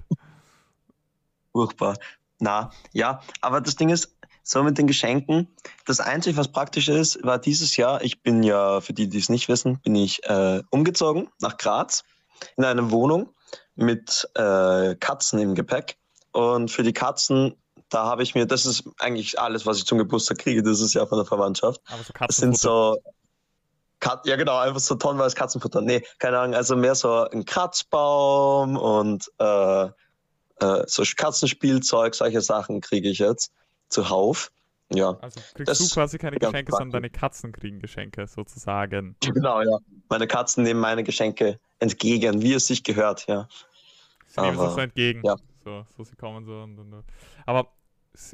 Furchtbar. 1.52 1.96
Na, 2.40 2.72
ja, 2.94 3.22
aber 3.42 3.62
das 3.62 3.76
Ding 3.76 3.90
ist, 3.90 4.16
so 4.50 4.64
mit 4.64 4.78
den 4.78 4.88
Geschenken, 4.88 5.48
das 5.86 6.00
Einzige, 6.00 6.38
was 6.38 6.48
praktisch 6.48 6.90
ist, 6.90 7.24
war 7.24 7.38
dieses 7.38 7.78
Jahr, 7.78 8.02
ich 8.02 8.24
bin 8.24 8.42
ja, 8.42 8.82
für 8.82 8.94
die, 8.94 9.08
die 9.08 9.20
es 9.20 9.30
nicht 9.30 9.48
wissen, 9.48 9.80
bin 9.82 9.96
ich 9.96 10.24
äh, 10.24 10.64
umgezogen 10.72 11.30
nach 11.40 11.58
Graz 11.58 12.04
in 12.58 12.66
eine 12.66 12.90
Wohnung 12.90 13.30
mit 13.76 14.28
äh, 14.36 14.96
Katzen 14.96 15.40
im 15.40 15.54
Gepäck. 15.54 15.98
Und 16.32 16.72
für 16.72 16.84
die 16.84 16.94
Katzen, 16.94 17.56
da 17.90 18.06
habe 18.06 18.24
ich 18.24 18.34
mir, 18.34 18.46
das 18.46 18.66
ist 18.66 18.84
eigentlich 19.00 19.40
alles, 19.40 19.66
was 19.66 19.78
ich 19.78 19.86
zum 19.86 19.98
Geburtstag 19.98 20.40
kriege, 20.40 20.64
dieses 20.64 20.94
Jahr 20.94 21.08
von 21.08 21.20
der 21.20 21.26
Verwandtschaft. 21.26 21.82
Aber 21.88 22.04
so 22.04 22.14
Das 22.28 22.38
sind 22.38 22.58
so. 22.58 22.98
Kat 24.00 24.26
ja, 24.26 24.38
genau, 24.38 24.58
einfach 24.58 24.80
so 24.80 24.96
tonnenweise 24.96 25.36
Katzenfutter. 25.36 25.82
Nee, 25.82 26.04
keine 26.20 26.40
Ahnung, 26.40 26.56
also 26.56 26.78
mehr 26.78 26.96
so 26.96 27.28
ein 27.30 27.44
Kratzbaum 27.44 28.78
und 28.78 29.30
äh, 29.40 29.90
äh, 30.60 30.84
so 30.88 31.04
Katzenspielzeug, 31.16 32.16
solche 32.16 32.42
Sachen 32.42 32.82
kriege 32.82 33.10
ich 33.10 33.20
jetzt 33.20 33.52
zuhauf. 33.90 34.52
Ja, 34.92 35.18
Also 35.22 35.40
kriegst 35.54 35.70
das 35.70 35.78
du 35.78 35.94
quasi 35.94 36.18
keine 36.18 36.38
Geschenke, 36.38 36.72
sondern 36.72 36.92
deine 36.92 37.10
Katzen 37.12 37.52
kriegen 37.52 37.80
Geschenke, 37.80 38.26
sozusagen. 38.26 39.16
genau, 39.22 39.62
ja. 39.62 39.78
Meine 40.10 40.26
Katzen 40.26 40.64
nehmen 40.64 40.80
meine 40.80 41.04
Geschenke 41.04 41.60
entgegen, 41.78 42.42
wie 42.42 42.54
es 42.54 42.68
sich 42.68 42.84
gehört, 42.84 43.28
ja. 43.28 43.48
Sie 44.28 44.42
nehmen 44.42 44.60
es 44.60 44.74
so 44.74 44.80
entgegen. 44.80 45.22
ja. 45.24 45.36
So, 45.64 45.86
so 45.96 46.04
sie 46.04 46.16
kommen 46.16 46.46
so 46.46 46.54
und, 46.54 46.80
und, 46.80 46.94
und. 46.94 47.04
Aber 47.46 47.68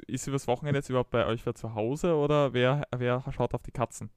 ist 0.08 0.28
übers 0.28 0.48
Wochenende 0.48 0.80
jetzt 0.80 0.90
überhaupt 0.90 1.10
bei 1.10 1.26
euch 1.26 1.46
wer 1.46 1.56
zu 1.56 1.76
Hause 1.76 2.16
oder 2.16 2.54
wer, 2.54 2.84
wer 2.96 3.24
schaut 3.36 3.54
auf 3.54 3.64
die 3.64 3.72
Katzen? 3.72 4.10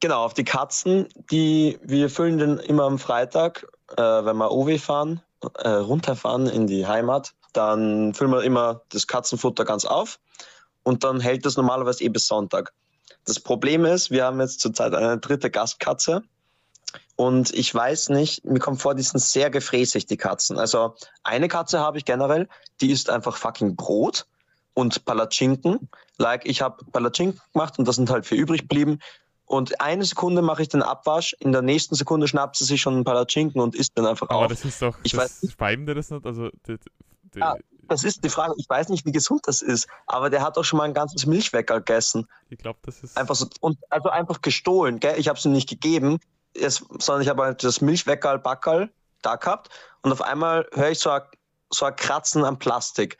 Genau, 0.00 0.24
auf 0.24 0.34
die 0.34 0.44
Katzen, 0.44 1.08
die 1.30 1.78
wir 1.82 2.10
füllen 2.10 2.38
den 2.38 2.58
immer 2.58 2.84
am 2.84 2.98
Freitag, 2.98 3.66
äh, 3.96 4.02
wenn 4.02 4.36
wir 4.36 4.50
OW 4.50 4.78
fahren, 4.80 5.22
äh, 5.58 5.68
runterfahren 5.68 6.46
in 6.46 6.66
die 6.66 6.86
Heimat, 6.86 7.34
dann 7.52 8.14
füllen 8.14 8.32
wir 8.32 8.42
immer 8.42 8.82
das 8.90 9.06
Katzenfutter 9.06 9.64
ganz 9.64 9.84
auf 9.84 10.18
und 10.82 11.04
dann 11.04 11.20
hält 11.20 11.46
das 11.46 11.56
normalerweise 11.56 12.04
eh 12.04 12.08
bis 12.08 12.26
Sonntag. 12.26 12.72
Das 13.24 13.40
Problem 13.40 13.84
ist, 13.84 14.10
wir 14.10 14.24
haben 14.24 14.40
jetzt 14.40 14.60
zurzeit 14.60 14.94
eine 14.94 15.18
dritte 15.18 15.50
Gastkatze 15.50 16.22
und 17.16 17.54
ich 17.54 17.74
weiß 17.74 18.08
nicht, 18.10 18.44
mir 18.44 18.58
kommt 18.58 18.80
vor, 18.82 18.94
die 18.94 19.02
sind 19.02 19.20
sehr 19.20 19.50
gefräßig, 19.50 20.06
die 20.06 20.16
Katzen. 20.16 20.58
Also 20.58 20.94
eine 21.22 21.48
Katze 21.48 21.80
habe 21.80 21.98
ich 21.98 22.04
generell, 22.04 22.48
die 22.80 22.90
isst 22.90 23.08
einfach 23.08 23.36
fucking 23.36 23.76
Brot 23.76 24.26
und 24.74 25.04
Palatschinken. 25.04 25.88
Like, 26.18 26.44
ich 26.44 26.60
habe 26.60 26.84
Palatschinken 26.92 27.40
gemacht 27.52 27.78
und 27.78 27.86
da 27.86 27.92
sind 27.92 28.10
halt 28.10 28.26
vier 28.26 28.38
übrig 28.38 28.62
geblieben. 28.62 28.98
Und 29.46 29.80
eine 29.80 30.04
Sekunde 30.04 30.40
mache 30.42 30.62
ich 30.62 30.68
den 30.68 30.82
Abwasch, 30.82 31.34
in 31.38 31.52
der 31.52 31.62
nächsten 31.62 31.94
Sekunde 31.94 32.26
schnappt 32.28 32.56
sie 32.56 32.64
sich 32.64 32.80
schon 32.80 32.94
einen 32.94 33.04
Palatschinken 33.04 33.60
und 33.60 33.74
isst 33.74 33.96
den 33.98 34.06
einfach 34.06 34.28
Aber 34.30 34.40
auf. 34.46 34.48
das 34.48 34.64
ist 34.64 34.80
doch, 34.80 34.96
Ich 35.02 35.12
das 35.12 35.42
weiß 35.42 35.52
speiben 35.52 35.84
dir 35.86 35.94
das 35.94 36.10
nicht? 36.10 36.24
Also, 36.24 36.48
die, 36.66 36.78
die, 37.34 37.42
Ah. 37.42 37.56
Das 37.86 38.02
ist 38.02 38.24
die 38.24 38.30
Frage, 38.30 38.54
ich 38.56 38.66
weiß 38.66 38.88
nicht, 38.88 39.04
wie 39.04 39.12
gesund 39.12 39.42
das 39.44 39.60
ist, 39.60 39.86
aber 40.06 40.30
der 40.30 40.40
hat 40.40 40.56
doch 40.56 40.64
schon 40.64 40.78
mal 40.78 40.84
ein 40.84 40.94
ganzes 40.94 41.26
Milchweckerl 41.26 41.80
gegessen. 41.80 42.26
ich 42.48 42.56
glaube, 42.56 42.78
das 42.82 43.00
ist. 43.02 43.18
Einfach 43.18 43.34
so, 43.34 43.46
und 43.60 43.76
also 43.90 44.08
einfach 44.08 44.40
gestohlen, 44.40 45.00
gell? 45.00 45.18
Ich 45.18 45.28
habe 45.28 45.38
es 45.38 45.44
ihm 45.44 45.52
nicht 45.52 45.68
gegeben, 45.68 46.18
es, 46.54 46.82
sondern 46.98 47.20
ich 47.20 47.28
habe 47.28 47.42
halt 47.42 47.62
das 47.62 47.82
Milchweckerl, 47.82 48.38
Backerl 48.38 48.90
da 49.20 49.36
gehabt 49.36 49.68
und 50.00 50.12
auf 50.12 50.22
einmal 50.22 50.66
höre 50.72 50.90
ich 50.92 50.98
so 50.98 51.10
ein, 51.10 51.22
so 51.70 51.84
ein 51.84 51.94
Kratzen 51.94 52.44
am 52.46 52.58
Plastik 52.58 53.18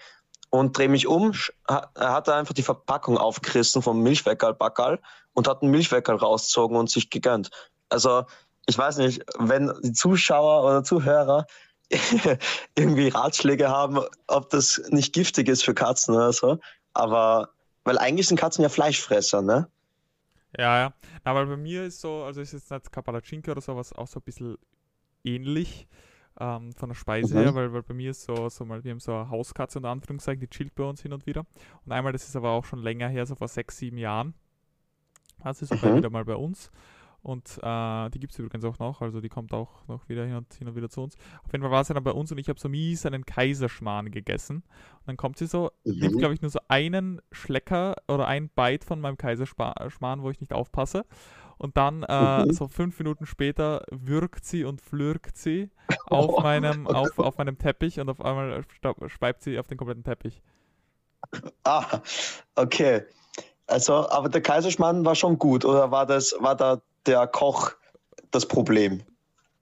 und 0.49 0.79
drehe 0.79 0.89
mich 0.89 1.07
um. 1.09 1.33
Er 1.67 1.91
hat 2.13 2.29
einfach 2.31 2.55
die 2.55 2.63
Verpackung 2.63 3.19
aufgerissen 3.19 3.83
vom 3.83 4.01
Milchweckerl, 4.03 4.55
Backerl 4.55 4.99
und 5.35 5.49
hat 5.49 5.63
einen 5.63 5.71
Milchweckerl 5.71 6.17
rausgezogen 6.17 6.77
und 6.77 6.91
sich 6.91 7.11
gegönnt. 7.11 7.51
Also 7.89 8.25
ich 8.67 8.79
weiß 8.79 8.99
nicht, 8.99 9.23
wenn 9.39 9.73
die 9.83 9.93
Zuschauer 9.93 10.65
oder 10.65 10.85
Zuhörer 10.85 11.47
irgendwie 12.75 13.09
Ratschläge 13.09 13.69
haben, 13.69 14.01
ob 14.27 14.51
das 14.51 14.83
nicht 14.89 15.13
giftig 15.13 15.49
ist 15.49 15.65
für 15.65 15.75
Katzen 15.75 16.15
oder 16.15 16.33
so. 16.33 16.59
Aber, 16.95 17.51
weil 17.85 17.99
eigentlich 17.99 18.29
sind 18.29 18.41
Katzen 18.41 18.63
ja 18.63 18.69
Fleischfresser, 18.69 19.43
ne? 19.43 19.69
Ja, 20.57 20.79
ja. 20.79 20.95
Aber 21.25 21.47
bei 21.47 21.57
mir 21.57 21.85
ist 21.85 22.01
so, 22.01 22.23
also 22.23 22.41
ist 22.41 22.53
jetzt 22.53 22.71
nicht 22.71 22.93
Kapalacinka 22.93 23.51
oder 23.51 23.61
sowas 23.61 23.93
auch 23.93 24.07
so 24.07 24.21
ein 24.21 24.23
bisschen 24.23 24.57
ähnlich 25.25 25.89
ähm, 26.39 26.73
von 26.73 26.89
der 26.89 26.97
Speise 26.97 27.35
mhm. 27.35 27.41
her, 27.41 27.55
weil, 27.55 27.73
weil 27.73 27.83
bei 27.83 27.95
mir 27.95 28.11
ist 28.11 28.23
so, 28.23 28.49
so 28.49 28.65
mal, 28.65 28.83
wir 28.85 28.93
haben 28.93 29.01
so 29.01 29.13
eine 29.13 29.31
Hauskatze 29.31 29.79
unter 29.79 29.91
Anführungszeichen, 29.91 30.41
die 30.41 30.49
chillt 30.49 30.75
bei 30.75 30.85
uns 30.85 31.03
hin 31.03 31.13
und 31.13 31.27
wieder. 31.27 31.45
Und 31.85 31.93
einmal, 31.93 32.13
das 32.13 32.29
ist 32.29 32.37
aber 32.37 32.51
auch 32.51 32.65
schon 32.65 32.81
länger 32.81 33.09
her, 33.09 33.27
so 33.27 33.35
vor 33.35 33.49
sechs, 33.49 33.79
sieben 33.79 33.99
Jahren, 33.99 34.35
war 35.45 35.55
sie 35.55 35.67
sogar 35.67 35.93
mhm. 35.93 35.97
wieder 35.99 36.11
mal 36.11 36.25
bei 36.25 36.37
uns. 36.37 36.71
Und 37.25 37.59
äh, 37.63 38.11
die 38.11 38.21
gibt 38.21 38.35
es 38.35 38.39
übrigens 38.39 38.67
auch 38.67 38.79
noch, 38.79 39.01
also 39.01 39.23
die 39.23 39.31
kommt 39.31 39.55
auch 39.55 39.89
noch 39.89 40.11
wieder 40.11 40.27
hin 40.27 40.37
und, 40.37 40.53
hin 40.53 40.69
und 40.69 40.77
wieder 40.77 40.91
zu 40.91 41.01
uns. 41.01 41.17
Auf 41.43 41.53
jeden 41.53 41.63
Fall 41.63 41.71
war 41.71 41.83
sie 41.83 41.95
dann 41.95 42.05
bei 42.05 42.11
uns 42.11 42.31
und 42.31 42.37
ich 42.37 42.51
habe 42.51 42.61
so 42.61 42.69
mies 42.69 43.07
einen 43.07 43.25
Kaiserschmarrn 43.25 44.11
gegessen. 44.11 44.57
Und 44.57 45.07
dann 45.07 45.17
kommt 45.17 45.39
sie 45.39 45.47
so, 45.47 45.71
mhm. 45.85 46.01
nimmt 46.01 46.19
glaube 46.19 46.35
ich 46.35 46.43
nur 46.43 46.51
so 46.51 46.61
einen 46.69 47.23
Schlecker 47.33 47.97
oder 48.09 48.27
ein 48.27 48.51
Bite 48.51 48.87
von 48.87 49.01
meinem 49.01 49.17
Kaiserschmarrn, 49.17 50.23
wo 50.23 50.31
ich 50.31 50.41
nicht 50.41 50.53
aufpasse. 50.53 51.07
Und 51.57 51.79
dann, 51.79 52.03
äh, 52.03 52.45
mhm. 52.45 52.53
so 52.53 52.69
fünf 52.69 52.99
Minuten 52.99 53.25
später, 53.25 53.87
würgt 53.91 54.45
sie 54.45 54.65
und 54.65 54.83
flirgt 54.83 55.39
sie 55.39 55.71
auf, 56.07 56.29
oh, 56.29 56.41
meinem, 56.43 56.87
auf, 56.87 57.19
auf 57.19 57.39
meinem 57.39 57.57
Teppich 57.57 58.01
und 58.01 58.11
auf 58.11 58.21
einmal 58.21 58.65
speibt 59.07 59.43
sie 59.43 59.59
auf 59.59 59.67
den 59.67 59.79
kompletten 59.79 60.05
Teppich. 60.05 60.43
Ah, 61.63 62.03
okay. 62.55 63.05
Also, 63.67 64.09
aber 64.09 64.29
der 64.29 64.43
Kaiserschmarrn 64.43 65.05
war 65.05 65.15
schon 65.15 65.39
gut, 65.39 65.65
oder 65.65 65.91
war 65.91 66.07
das, 66.07 66.35
war 66.39 66.55
da 66.55 66.81
der 67.07 67.27
Koch 67.27 67.73
das 68.31 68.47
Problem? 68.47 69.03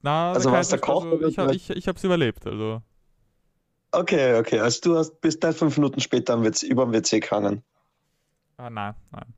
Na, 0.01 0.33
also 0.33 0.51
war 0.51 0.63
der 0.65 0.79
Koch? 0.79 1.05
Also, 1.05 1.51
ich, 1.51 1.71
ich, 1.71 1.77
ich 1.77 1.89
habe 1.89 1.99
es 1.99 2.05
überlebt, 2.05 2.47
also. 2.47 2.83
Okay, 3.93 4.39
okay. 4.39 4.59
Also 4.59 4.81
du 4.81 4.97
hast, 4.97 5.21
bist 5.21 5.45
dann 5.45 5.53
fünf 5.53 5.77
Minuten 5.77 6.01
später 6.01 6.33
am 6.33 6.45
WC, 6.45 6.67
über 6.67 6.87
dem 6.87 6.95
WC 6.95 7.21
gegangen. 7.21 7.63
Ah, 8.57 8.71
nein, 8.71 8.95
nein. 9.11 9.35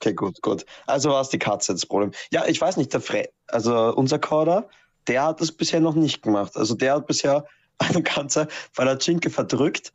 Okay, 0.00 0.14
gut, 0.14 0.40
gut. 0.40 0.64
Also 0.86 1.10
war 1.10 1.20
es 1.20 1.28
die 1.28 1.38
Katze 1.38 1.72
das 1.72 1.84
Problem. 1.84 2.12
Ja, 2.32 2.46
ich 2.46 2.58
weiß 2.58 2.78
nicht, 2.78 2.92
der 2.94 3.02
Fre 3.02 3.28
also 3.48 3.94
unser 3.94 4.18
Korder, 4.18 4.66
der 5.08 5.24
hat 5.24 5.42
das 5.42 5.52
bisher 5.52 5.80
noch 5.80 5.94
nicht 5.94 6.22
gemacht. 6.22 6.56
Also 6.56 6.74
der 6.74 6.94
hat 6.94 7.06
bisher 7.06 7.44
eine 7.78 8.02
ganze 8.02 8.48
Palatschinke 8.74 9.28
verdrückt, 9.28 9.92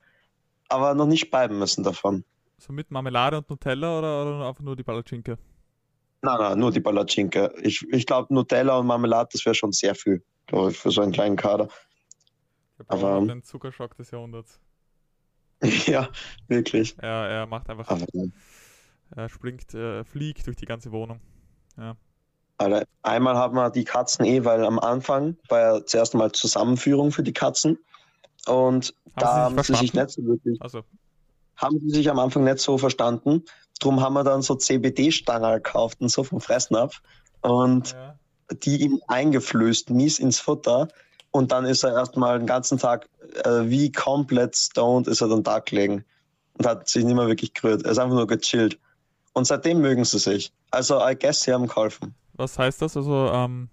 aber 0.69 0.93
noch 0.93 1.07
nicht 1.07 1.31
bleiben 1.31 1.57
müssen 1.57 1.83
davon. 1.83 2.23
So 2.65 2.73
mit 2.73 2.89
Marmelade 2.89 3.37
und 3.37 3.47
Nutella 3.47 3.99
oder, 3.99 4.21
oder 4.23 4.47
einfach 4.47 4.63
nur 4.63 4.75
die 4.75 4.81
Palatschinke? 4.81 5.37
Nein, 6.23 6.37
nein, 6.39 6.57
nur 6.57 6.71
die 6.71 6.79
Palatschinke. 6.79 7.53
Ich, 7.61 7.85
ich 7.91 8.07
glaube, 8.07 8.33
Nutella 8.33 8.79
und 8.79 8.87
Marmelade, 8.87 9.29
das 9.33 9.45
wäre 9.45 9.53
schon 9.53 9.71
sehr 9.71 9.93
viel, 9.93 10.23
glaube 10.47 10.71
ich, 10.71 10.77
für 10.77 10.89
so 10.89 11.01
einen 11.01 11.11
kleinen 11.11 11.35
Kader. 11.35 11.67
Ich 12.79 12.89
aber 12.89 13.21
den 13.21 13.43
Zuckerschock 13.43 13.95
des 13.97 14.09
Jahrhunderts. 14.09 14.59
ja, 15.85 16.09
wirklich. 16.47 16.95
Er, 16.97 17.29
er 17.29 17.45
macht 17.45 17.69
einfach. 17.69 17.87
Aber, 17.87 18.07
er 19.15 19.29
springt, 19.29 19.71
äh, 19.75 20.03
fliegt 20.03 20.47
durch 20.47 20.57
die 20.57 20.65
ganze 20.65 20.91
Wohnung. 20.91 21.21
Ja. 21.77 21.95
Alter, 22.57 22.87
einmal 23.03 23.35
haben 23.35 23.53
wir 23.55 23.69
die 23.69 23.83
Katzen 23.83 24.25
eh, 24.25 24.43
weil 24.43 24.65
am 24.65 24.79
Anfang 24.79 25.37
war 25.49 25.59
ja 25.59 25.85
zuerst 25.85 26.15
mal 26.15 26.31
Zusammenführung 26.31 27.11
für 27.11 27.21
die 27.21 27.33
Katzen. 27.33 27.77
Und 28.47 28.87
haben 28.87 29.13
da 29.17 29.27
haben 29.27 29.63
sie 29.63 29.75
sich 29.75 29.93
nicht 29.93 30.09
so 30.09 30.25
wirklich. 30.25 30.59
Also. 30.61 30.83
Haben 31.57 31.79
sie 31.79 31.95
sich 31.95 32.09
am 32.09 32.19
Anfang 32.19 32.43
nicht 32.43 32.59
so 32.59 32.77
verstanden. 32.77 33.43
Drum 33.79 34.01
haben 34.01 34.13
wir 34.13 34.23
dann 34.23 34.41
so 34.41 34.55
CBD-Stangen 34.55 35.53
gekauft 35.55 36.01
und 36.01 36.09
so 36.09 36.23
vom 36.23 36.41
Fressen 36.41 36.75
ab. 36.75 36.93
Und 37.41 37.91
ja. 37.91 38.17
die 38.63 38.81
ihm 38.81 39.01
eingeflößt, 39.07 39.89
mies 39.89 40.19
ins 40.19 40.39
Futter. 40.39 40.87
Und 41.31 41.51
dann 41.51 41.65
ist 41.65 41.83
er 41.83 41.93
erstmal 41.93 42.39
den 42.39 42.47
ganzen 42.47 42.77
Tag 42.77 43.09
äh, 43.43 43.69
wie 43.69 43.91
komplett 43.91 44.55
stoned 44.55 45.07
ist 45.07 45.21
er 45.21 45.27
dann 45.27 45.43
da 45.43 45.59
gelegen. 45.59 46.05
Und 46.57 46.65
hat 46.65 46.87
sich 46.87 47.03
nicht 47.03 47.15
mehr 47.15 47.27
wirklich 47.27 47.53
gerührt. 47.53 47.83
Er 47.83 47.91
ist 47.91 47.97
einfach 47.97 48.15
nur 48.15 48.27
gechillt. 48.27 48.79
Und 49.33 49.45
seitdem 49.45 49.81
mögen 49.81 50.05
sie 50.05 50.19
sich. 50.19 50.53
Also, 50.71 51.05
I 51.05 51.15
guess, 51.19 51.41
sie 51.41 51.51
haben 51.51 51.67
geholfen. 51.67 52.15
Was 52.33 52.57
heißt 52.57 52.81
das? 52.81 52.95
Also, 52.95 53.29
ähm, 53.33 53.69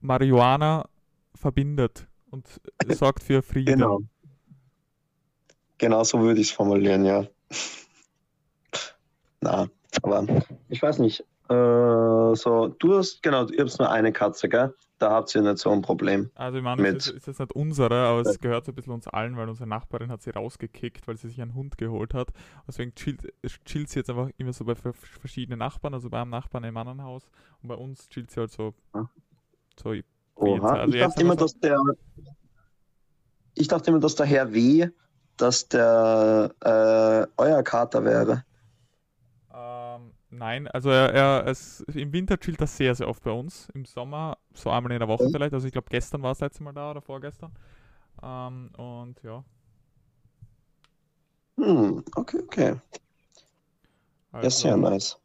Marihuana 0.00 0.88
verbindet 1.34 2.06
und 2.30 2.46
sorgt 2.88 3.22
für 3.22 3.42
Frieden. 3.42 3.78
Genau. 3.78 4.00
Genau 5.78 6.04
so 6.04 6.20
würde 6.20 6.40
ich 6.40 6.48
es 6.48 6.52
formulieren, 6.52 7.04
ja. 7.04 7.24
Na, 9.40 9.68
aber 10.02 10.26
ich 10.68 10.82
weiß 10.82 10.98
nicht. 10.98 11.24
Äh, 11.48 12.34
so, 12.34 12.68
du 12.78 12.98
hast, 12.98 13.22
genau, 13.22 13.44
du 13.44 13.64
hast 13.64 13.78
nur 13.78 13.90
eine 13.90 14.12
Katze, 14.12 14.48
gell? 14.48 14.74
Da 14.98 15.12
habt 15.12 15.32
ihr 15.34 15.42
nicht 15.42 15.58
so 15.58 15.70
ein 15.70 15.80
Problem. 15.80 16.30
Also 16.34 16.58
ich 16.58 16.64
meine, 16.64 16.82
mit. 16.82 16.96
Ist, 16.96 17.08
ist 17.08 17.26
jetzt 17.26 17.38
nicht 17.38 17.52
unsere, 17.52 17.94
aber 17.94 18.20
es 18.20 18.38
gehört 18.40 18.66
so 18.66 18.72
ein 18.72 18.74
bisschen 18.74 18.92
uns 18.92 19.06
allen, 19.06 19.36
weil 19.36 19.48
unsere 19.48 19.68
Nachbarin 19.68 20.10
hat 20.10 20.22
sie 20.22 20.30
rausgekickt, 20.30 21.06
weil 21.06 21.16
sie 21.16 21.28
sich 21.28 21.40
einen 21.40 21.54
Hund 21.54 21.78
geholt 21.78 22.14
hat. 22.14 22.32
Deswegen 22.66 22.94
chillt, 22.94 23.32
chillt 23.64 23.88
sie 23.88 24.00
jetzt 24.00 24.10
einfach 24.10 24.28
immer 24.36 24.52
so 24.52 24.64
bei 24.64 24.74
verschiedenen 24.74 25.60
Nachbarn, 25.60 25.94
also 25.94 26.10
bei 26.10 26.20
einem 26.20 26.30
Nachbarn 26.30 26.64
im 26.64 26.76
anderen 26.76 27.02
Haus 27.02 27.30
und 27.62 27.68
bei 27.68 27.76
uns 27.76 28.08
chillt 28.08 28.30
sie 28.30 28.40
halt 28.40 28.50
so. 28.50 28.74
so 29.80 29.94
Oha. 30.34 30.74
Also 30.74 30.94
ich, 30.94 31.00
dachte 31.00 31.20
immer, 31.22 31.34
so 31.34 31.40
dass 31.40 31.58
der, 31.60 31.80
ich 33.54 33.68
dachte 33.68 33.90
immer, 33.90 34.00
dass 34.00 34.16
der 34.16 34.26
Herr 34.26 34.52
W., 34.52 34.88
dass 35.38 35.68
der 35.68 36.54
äh, 36.60 37.26
euer 37.36 37.62
Kater 37.62 38.04
wäre. 38.04 38.44
Nein, 40.30 40.68
also 40.68 40.90
er, 40.90 41.12
er 41.14 41.46
es, 41.46 41.80
im 41.94 42.12
Winter 42.12 42.38
chillt 42.38 42.60
er 42.60 42.66
sehr, 42.66 42.94
sehr 42.94 43.08
oft 43.08 43.22
bei 43.22 43.30
uns. 43.30 43.68
Im 43.74 43.84
Sommer 43.84 44.36
so 44.52 44.70
einmal 44.70 44.92
in 44.92 44.98
der 44.98 45.08
Woche 45.08 45.28
vielleicht. 45.30 45.54
Also 45.54 45.66
ich 45.66 45.72
glaube 45.72 45.88
gestern 45.90 46.22
war 46.22 46.32
es 46.32 46.40
letzte 46.40 46.62
Mal 46.62 46.72
da 46.72 46.90
oder 46.90 47.00
vorgestern. 47.00 47.52
Ähm, 48.22 48.70
und 48.76 49.22
ja. 49.22 49.42
Hm, 51.56 52.04
okay, 52.14 52.40
okay. 52.44 52.76
Also, 54.32 54.44
das 54.46 54.54
ist 54.54 54.60
sehr 54.60 54.76
nice. 54.76 55.18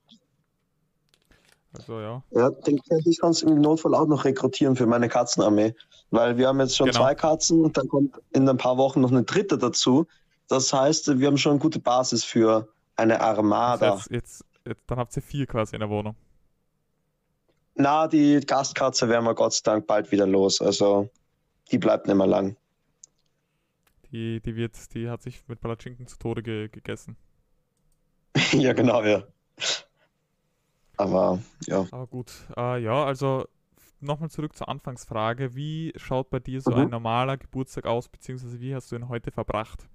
Also 1.74 2.00
ja. 2.00 2.24
Ja, 2.32 2.50
den 2.52 2.80
könnte 2.84 3.10
ich 3.10 3.18
sonst 3.18 3.42
im 3.42 3.60
Notfall 3.60 3.96
auch 3.96 4.08
noch 4.08 4.26
rekrutieren 4.26 4.76
für 4.76 4.86
meine 4.86 5.10
Katzenarmee. 5.10 5.74
Weil 6.12 6.38
wir 6.38 6.48
haben 6.48 6.60
jetzt 6.60 6.78
schon 6.78 6.88
genau. 6.88 7.00
zwei 7.00 7.16
Katzen 7.16 7.64
und 7.64 7.76
dann 7.78 7.88
kommt 7.88 8.16
in 8.32 8.48
ein 8.48 8.58
paar 8.58 8.78
Wochen 8.78 9.02
noch 9.02 9.12
eine 9.12 9.24
dritte 9.24 9.58
dazu. 9.58 10.06
Das 10.48 10.72
heißt, 10.72 11.20
wir 11.20 11.28
haben 11.28 11.38
schon 11.38 11.54
eine 11.54 11.60
gute 11.60 11.80
Basis 11.80 12.24
für 12.24 12.68
eine 12.96 13.20
Armada. 13.22 13.96
Jetzt, 13.96 14.12
jetzt, 14.12 14.46
jetzt, 14.66 14.82
dann 14.88 15.00
habt 15.00 15.16
ihr 15.16 15.24
vier 15.24 15.48
quasi 15.48 15.76
in 15.76 15.80
der 15.80 15.90
Wohnung. 15.90 16.16
Na, 17.76 18.08
die 18.08 18.40
Gastkatze 18.40 19.10
werden 19.10 19.26
wir 19.26 19.34
Gott 19.34 19.54
sei 19.54 19.62
Dank 19.64 19.88
bald 19.88 20.12
wieder 20.12 20.28
los. 20.28 20.62
Also 20.62 21.10
die 21.72 21.80
bleibt 21.80 22.08
nicht 22.08 22.16
mehr 22.16 22.28
lang. 22.28 22.56
Die, 24.12 24.40
die 24.42 24.56
wird, 24.56 24.94
die 24.94 25.10
hat 25.10 25.24
sich 25.24 25.42
mit 25.48 25.60
Palatschinken 25.60 26.06
zu 26.06 26.20
Tode 26.20 26.44
ge 26.44 26.70
gegessen. 26.70 27.18
ja, 28.52 28.74
genau, 28.74 29.02
ja. 29.04 29.24
Aber 31.04 31.40
ja. 31.68 31.86
Aber 31.92 32.08
gut. 32.08 32.32
Äh, 32.56 32.82
ja, 32.82 33.04
also 33.04 33.44
nochmal 34.00 34.30
zurück 34.30 34.56
zur 34.56 34.70
Anfangsfrage. 34.70 35.54
Wie 35.54 35.92
schaut 35.98 36.30
bei 36.30 36.40
dir 36.40 36.62
so 36.62 36.72
mhm. 36.72 36.78
ein 36.78 36.90
normaler 36.90 37.36
Geburtstag 37.36 37.86
aus, 37.86 38.08
beziehungsweise 38.08 38.62
wie 38.62 38.74
hast 38.74 38.90
du 38.90 38.96
ihn 38.96 39.10
heute 39.10 39.32
verbracht? 39.32 39.86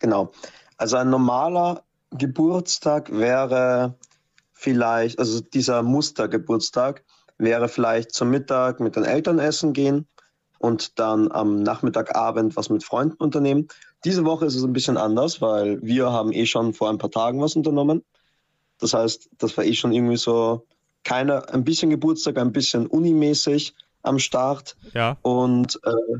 Genau. 0.00 0.30
Also 0.76 0.98
ein 0.98 1.08
normaler 1.08 1.84
Geburtstag 2.10 3.10
wäre 3.10 3.94
vielleicht, 4.52 5.18
also 5.18 5.40
dieser 5.40 5.82
Mustergeburtstag 5.82 7.02
wäre 7.38 7.68
vielleicht 7.68 8.12
zum 8.12 8.28
Mittag 8.28 8.78
mit 8.78 8.96
den 8.96 9.04
Eltern 9.04 9.38
essen 9.38 9.72
gehen 9.72 10.06
und 10.58 10.98
dann 10.98 11.32
am 11.32 11.62
Nachmittagabend 11.62 12.56
was 12.56 12.68
mit 12.68 12.84
Freunden 12.84 13.16
unternehmen. 13.16 13.68
Diese 14.04 14.26
Woche 14.26 14.44
ist 14.44 14.54
es 14.54 14.64
ein 14.64 14.74
bisschen 14.74 14.98
anders, 14.98 15.40
weil 15.40 15.80
wir 15.82 16.12
haben 16.12 16.30
eh 16.32 16.44
schon 16.44 16.74
vor 16.74 16.90
ein 16.90 16.98
paar 16.98 17.10
Tagen 17.10 17.40
was 17.40 17.56
unternommen. 17.56 18.04
Das 18.82 18.94
heißt, 18.94 19.30
das 19.38 19.56
war 19.56 19.64
eh 19.64 19.74
schon 19.74 19.92
irgendwie 19.92 20.16
so 20.16 20.66
keine, 21.04 21.48
ein 21.50 21.62
bisschen 21.62 21.88
Geburtstag, 21.88 22.36
ein 22.36 22.50
bisschen 22.50 22.88
unimäßig 22.88 23.74
am 24.02 24.18
Start. 24.18 24.76
Ja. 24.92 25.16
Und, 25.22 25.80
äh, 25.84 26.18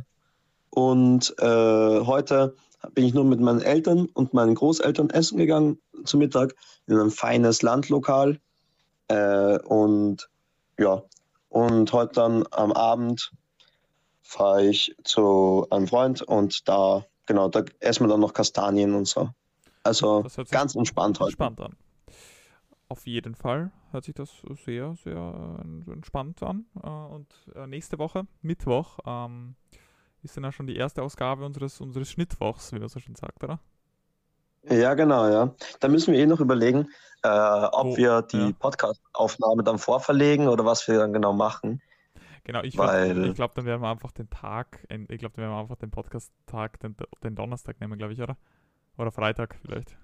und 0.70 1.34
äh, 1.40 2.00
heute 2.06 2.54
bin 2.94 3.04
ich 3.04 3.14
nur 3.14 3.24
mit 3.24 3.40
meinen 3.40 3.62
Eltern 3.62 4.06
und 4.14 4.32
meinen 4.32 4.54
Großeltern 4.54 5.10
essen 5.10 5.38
gegangen 5.38 5.80
zum 6.04 6.20
Mittag 6.20 6.54
in 6.86 6.96
ein 6.96 7.10
feines 7.10 7.62
Landlokal. 7.62 8.38
Äh, 9.08 9.58
und 9.58 10.28
ja, 10.78 11.02
und 11.48 11.92
heute 11.92 12.12
dann 12.14 12.44
am 12.52 12.70
Abend 12.70 13.32
fahre 14.22 14.66
ich 14.66 14.94
zu 15.02 15.66
einem 15.70 15.88
Freund 15.88 16.22
und 16.22 16.68
da, 16.68 17.04
genau, 17.26 17.48
da 17.48 17.64
essen 17.80 18.04
wir 18.04 18.08
dann 18.08 18.20
noch 18.20 18.34
Kastanien 18.34 18.94
und 18.94 19.08
so. 19.08 19.30
Also 19.82 20.24
ganz 20.52 20.76
entspannt 20.76 21.18
heute. 21.18 21.30
Entspannt 21.30 21.60
an. 21.60 21.76
Auf 22.92 23.06
jeden 23.06 23.34
Fall 23.34 23.70
hört 23.90 24.04
sich 24.04 24.12
das 24.14 24.42
sehr, 24.66 24.94
sehr 24.96 25.64
entspannt 25.90 26.42
an. 26.42 26.66
Äh, 26.82 26.88
und 26.88 27.26
äh, 27.54 27.66
nächste 27.66 27.98
Woche, 27.98 28.26
Mittwoch, 28.42 28.98
ähm, 29.06 29.54
ist 30.22 30.36
dann 30.36 30.44
ja 30.44 30.52
schon 30.52 30.66
die 30.66 30.76
erste 30.76 31.02
Ausgabe 31.02 31.46
unseres, 31.46 31.80
unseres 31.80 32.10
Schnittwochs, 32.10 32.70
wie 32.74 32.78
man 32.80 32.90
so 32.90 33.00
schön 33.00 33.14
sagt, 33.14 33.42
oder? 33.42 33.60
Ja, 34.68 34.92
genau, 34.92 35.26
ja. 35.26 35.54
Da 35.80 35.88
müssen 35.88 36.12
wir 36.12 36.20
eh 36.20 36.26
noch 36.26 36.40
überlegen, 36.40 36.86
äh, 37.22 37.28
ob 37.28 37.86
Oh, 37.86 37.96
wir 37.96 38.20
die 38.20 38.36
ja. 38.36 38.52
Podcast-Aufnahme 38.58 39.64
dann 39.64 39.78
vorverlegen 39.78 40.46
oder 40.48 40.66
was 40.66 40.86
wir 40.86 40.98
dann 40.98 41.14
genau 41.14 41.32
machen. 41.32 41.80
Genau, 42.44 42.60
ich, 42.62 42.76
Weil- 42.76 43.24
ich 43.24 43.34
glaube, 43.34 43.54
dann 43.54 43.64
werden 43.64 43.80
wir 43.80 43.88
einfach 43.88 44.12
den 44.12 44.28
Tag, 44.28 44.86
ich 44.90 45.18
glaube, 45.18 45.34
dann 45.36 45.44
werden 45.44 45.52
wir 45.54 45.60
einfach 45.60 45.76
den 45.76 45.90
Podcast-Tag, 45.90 46.78
den, 46.80 46.94
den 47.24 47.34
Donnerstag 47.36 47.80
nehmen, 47.80 47.96
glaube 47.96 48.12
ich, 48.12 48.20
oder? 48.20 48.36
Oder 48.98 49.10
Freitag 49.12 49.56
vielleicht. 49.62 49.96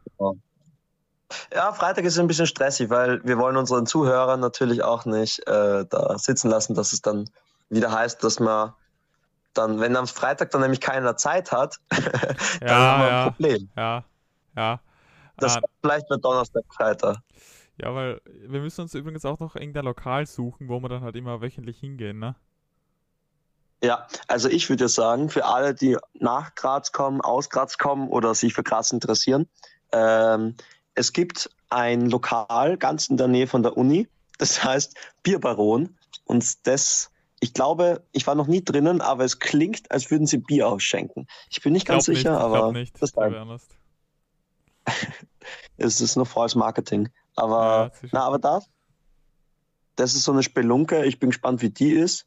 Ja, 1.52 1.72
Freitag 1.72 2.04
ist 2.04 2.18
ein 2.18 2.26
bisschen 2.26 2.46
stressig, 2.46 2.90
weil 2.90 3.22
wir 3.24 3.38
wollen 3.38 3.56
unseren 3.56 3.86
Zuhörern 3.86 4.40
natürlich 4.40 4.82
auch 4.82 5.04
nicht 5.04 5.46
äh, 5.46 5.84
da 5.86 6.18
sitzen 6.18 6.48
lassen, 6.50 6.74
dass 6.74 6.92
es 6.92 7.02
dann 7.02 7.28
wieder 7.68 7.92
heißt, 7.92 8.22
dass 8.24 8.40
man 8.40 8.72
dann, 9.54 9.80
wenn 9.80 9.96
am 9.96 10.06
Freitag 10.06 10.50
dann 10.52 10.62
nämlich 10.62 10.80
keiner 10.80 11.16
Zeit 11.16 11.52
hat, 11.52 11.78
dann 12.66 12.86
haben 12.86 12.98
wir 13.00 13.06
ein 13.08 13.16
Ja, 13.16 13.22
ja, 13.26 13.34
Problem. 13.34 13.70
ja, 13.76 14.04
ja. 14.56 14.80
Das 15.38 15.56
Ah, 15.56 15.62
vielleicht 15.82 16.08
wird 16.10 16.24
Donnerstag 16.24 16.64
Freitag. 16.76 17.18
ja, 17.76 17.94
weil 17.94 18.20
wir 18.26 18.60
müssen 18.60 18.82
uns 18.82 18.94
übrigens 18.94 19.24
auch 19.24 19.38
noch 19.38 19.54
irgendein 19.56 19.84
Lokal 19.84 20.26
suchen, 20.26 20.68
wo 20.68 20.80
wir 20.80 20.88
dann 20.88 21.02
halt 21.02 21.16
immer 21.16 21.40
wöchentlich 21.40 21.78
hingehen, 21.78 22.18
ne? 22.18 22.34
Ja, 23.82 24.08
also 24.26 24.48
ich 24.48 24.68
würde 24.68 24.88
sagen, 24.88 25.30
für 25.30 25.44
alle, 25.44 25.72
die 25.74 25.96
nach 26.14 26.54
Graz 26.56 26.90
kommen, 26.90 27.20
aus 27.20 27.48
Graz 27.48 27.78
kommen 27.78 28.08
oder 28.08 28.34
sich 28.34 28.52
für 28.54 28.64
Graz 28.64 28.90
interessieren, 28.90 29.48
ähm, 29.92 30.56
es 30.98 31.12
gibt 31.12 31.48
ein 31.70 32.10
Lokal 32.10 32.76
ganz 32.76 33.08
in 33.08 33.16
der 33.16 33.28
Nähe 33.28 33.46
von 33.46 33.62
der 33.62 33.76
Uni, 33.76 34.08
das 34.38 34.64
heißt 34.64 34.94
Bierbaron. 35.22 35.96
Und 36.24 36.66
das, 36.66 37.10
ich 37.40 37.54
glaube, 37.54 38.02
ich 38.12 38.26
war 38.26 38.34
noch 38.34 38.48
nie 38.48 38.64
drinnen, 38.64 39.00
aber 39.00 39.24
es 39.24 39.38
klingt, 39.38 39.90
als 39.92 40.10
würden 40.10 40.26
sie 40.26 40.38
Bier 40.38 40.66
ausschenken. 40.68 41.28
Ich 41.50 41.62
bin 41.62 41.72
nicht 41.72 41.86
ganz 41.86 42.06
Glaub 42.06 42.16
sicher, 42.16 42.32
ich 42.32 42.40
aber 42.40 42.72
nicht. 42.72 43.00
das 43.00 43.14
honest. 43.14 43.70
es 45.76 46.00
ist 46.00 46.16
nur 46.16 46.26
falls 46.26 46.56
Marketing. 46.56 47.08
Ja, 47.36 47.44
Aber, 47.44 47.92
ist 48.02 48.12
na, 48.12 48.22
aber 48.22 48.38
das, 48.40 48.68
das 49.94 50.14
ist 50.14 50.24
so 50.24 50.32
eine 50.32 50.42
Spelunke. 50.42 51.04
Ich 51.04 51.20
bin 51.20 51.30
gespannt, 51.30 51.62
wie 51.62 51.70
die 51.70 51.92
ist. 51.92 52.26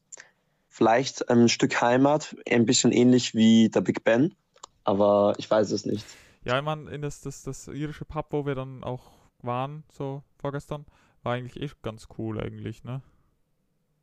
Vielleicht 0.69 1.29
ein 1.29 1.49
Stück 1.49 1.81
Heimat, 1.81 2.37
ein 2.49 2.65
bisschen 2.65 2.93
ähnlich 2.93 3.35
wie 3.35 3.67
der 3.67 3.81
Big 3.81 4.05
Ben, 4.05 4.33
aber 4.85 5.33
ich 5.37 5.51
weiß 5.51 5.71
es 5.71 5.85
nicht. 5.85 6.05
Ja, 6.43 6.57
ich 6.57 6.63
meine, 6.63 6.89
in 6.89 7.01
das, 7.01 7.21
das, 7.21 7.43
das 7.43 7.67
irische 7.67 8.05
Pub, 8.05 8.27
wo 8.31 8.45
wir 8.45 8.55
dann 8.55 8.83
auch 8.83 9.11
waren, 9.41 9.83
so 9.91 10.23
vorgestern, 10.37 10.85
war 11.23 11.33
eigentlich 11.33 11.61
echt 11.61 11.81
ganz 11.83 12.07
cool 12.17 12.39
eigentlich, 12.41 12.83
ne? 12.83 13.01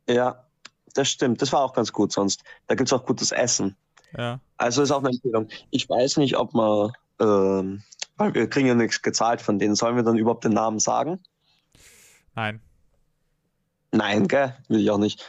Ja, 0.07 0.45
das 0.93 1.09
stimmt. 1.09 1.41
Das 1.41 1.51
war 1.51 1.61
auch 1.61 1.73
ganz 1.73 1.91
gut 1.91 2.11
sonst. 2.11 2.43
Da 2.67 2.75
gibt 2.75 2.89
es 2.89 2.93
auch 2.93 3.05
gutes 3.05 3.31
Essen. 3.31 3.75
Ja. 4.17 4.39
Also 4.57 4.81
ist 4.81 4.91
auch 4.91 5.03
eine 5.03 5.09
Empfehlung. 5.09 5.49
Ich 5.69 5.87
weiß 5.89 6.17
nicht, 6.17 6.37
ob 6.37 6.53
man, 6.53 6.91
ähm, 7.19 7.83
weil 8.17 8.33
wir 8.33 8.49
kriegen 8.49 8.67
ja 8.67 8.75
nichts 8.75 9.01
gezahlt 9.01 9.41
von 9.41 9.59
denen, 9.59 9.75
sollen 9.75 9.95
wir 9.95 10.03
dann 10.03 10.17
überhaupt 10.17 10.45
den 10.45 10.53
Namen 10.53 10.79
sagen? 10.79 11.19
Nein. 12.35 12.61
Nein, 13.91 14.27
gell? 14.27 14.55
Will 14.67 14.79
ich 14.79 14.89
auch 14.89 14.97
nicht. 14.97 15.25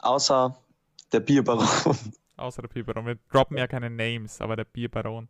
Außer 0.00 0.56
der 1.12 1.20
Bierbaron. 1.20 1.66
Außer 2.36 2.62
der 2.62 2.68
Bierbaron. 2.68 3.06
Wir 3.06 3.18
droppen 3.30 3.56
ja 3.56 3.66
keine 3.66 3.90
Names, 3.90 4.40
aber 4.40 4.56
der 4.56 4.64
Bierbaron 4.64 5.28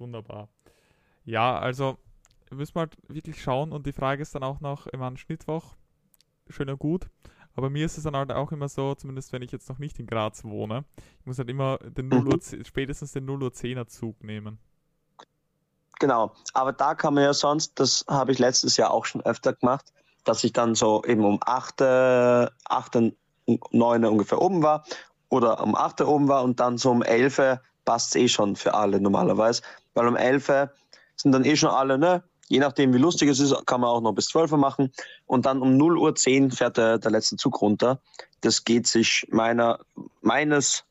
wunderbar. 0.00 0.48
Ja, 1.24 1.58
also 1.58 1.98
müssen 2.50 2.74
wir 2.74 2.80
halt 2.80 2.96
wirklich 3.08 3.42
schauen 3.42 3.72
und 3.72 3.86
die 3.86 3.92
Frage 3.92 4.22
ist 4.22 4.34
dann 4.34 4.42
auch 4.42 4.60
noch, 4.60 4.86
ich 4.86 4.98
meine, 4.98 5.16
Schnittwoch, 5.16 5.76
schön 6.48 6.68
und 6.70 6.78
gut, 6.78 7.08
aber 7.54 7.70
mir 7.70 7.86
ist 7.86 7.98
es 7.98 8.04
dann 8.04 8.16
halt 8.16 8.32
auch 8.32 8.52
immer 8.52 8.68
so, 8.68 8.94
zumindest 8.94 9.32
wenn 9.32 9.42
ich 9.42 9.52
jetzt 9.52 9.68
noch 9.68 9.78
nicht 9.78 9.98
in 10.00 10.06
Graz 10.06 10.44
wohne, 10.44 10.84
ich 11.20 11.26
muss 11.26 11.38
halt 11.38 11.50
immer 11.50 11.78
den 11.78 12.08
0 12.08 12.26
Uhr, 12.28 12.40
Mhm. 12.50 12.64
spätestens 12.64 13.12
den 13.12 13.24
0 13.24 13.42
Uhr 13.42 13.52
10er 13.52 13.86
Zug 13.86 14.24
nehmen. 14.24 14.58
Genau. 15.98 16.32
Aber 16.54 16.72
da 16.72 16.94
kann 16.94 17.14
man 17.14 17.24
ja 17.24 17.34
sonst, 17.34 17.78
das 17.78 18.04
habe 18.08 18.32
ich 18.32 18.38
letztes 18.38 18.76
Jahr 18.76 18.90
auch 18.90 19.04
schon 19.04 19.20
öfter 19.22 19.52
gemacht, 19.52 19.92
dass 20.24 20.42
ich 20.44 20.52
dann 20.52 20.74
so 20.74 21.04
eben 21.04 21.24
um 21.24 21.38
8, 21.44 21.82
8 21.82 22.98
9 23.72 24.04
ungefähr 24.04 24.40
oben 24.40 24.62
war 24.62 24.84
oder 25.28 25.62
um 25.62 25.74
8 25.74 26.00
oben 26.00 26.28
war 26.28 26.42
und 26.42 26.58
dann 26.60 26.78
so 26.78 26.90
um 26.90 27.02
11 27.02 27.60
passt 27.84 28.14
es 28.14 28.22
eh 28.22 28.28
schon 28.28 28.56
für 28.56 28.74
alle 28.74 29.00
normalerweise. 29.00 29.62
Weil 29.94 30.08
um 30.08 30.16
11 30.16 30.70
sind 31.16 31.32
dann 31.32 31.44
eh 31.44 31.56
schon 31.56 31.70
alle, 31.70 31.98
ne? 31.98 32.22
Je 32.48 32.58
nachdem, 32.58 32.92
wie 32.92 32.98
lustig 32.98 33.28
es 33.28 33.38
ist, 33.38 33.54
kann 33.66 33.80
man 33.80 33.90
auch 33.90 34.00
noch 34.00 34.12
bis 34.12 34.26
12 34.26 34.52
Uhr 34.52 34.58
machen. 34.58 34.92
Und 35.26 35.46
dann 35.46 35.62
um 35.62 35.76
0 35.76 35.98
Uhr 35.98 36.14
10 36.14 36.50
fährt 36.50 36.78
der, 36.78 36.98
der 36.98 37.12
letzte 37.12 37.36
Zug 37.36 37.60
runter. 37.62 38.00
Das 38.40 38.64
geht 38.64 38.88
sich 38.88 39.24
meiner, 39.30 39.78
meines 40.20 40.84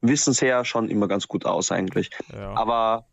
Wissens 0.00 0.40
her 0.40 0.64
schon 0.64 0.88
immer 0.88 1.08
ganz 1.08 1.26
gut 1.26 1.44
aus 1.44 1.72
eigentlich. 1.72 2.10
Ja. 2.32 2.54
Aber 2.54 3.06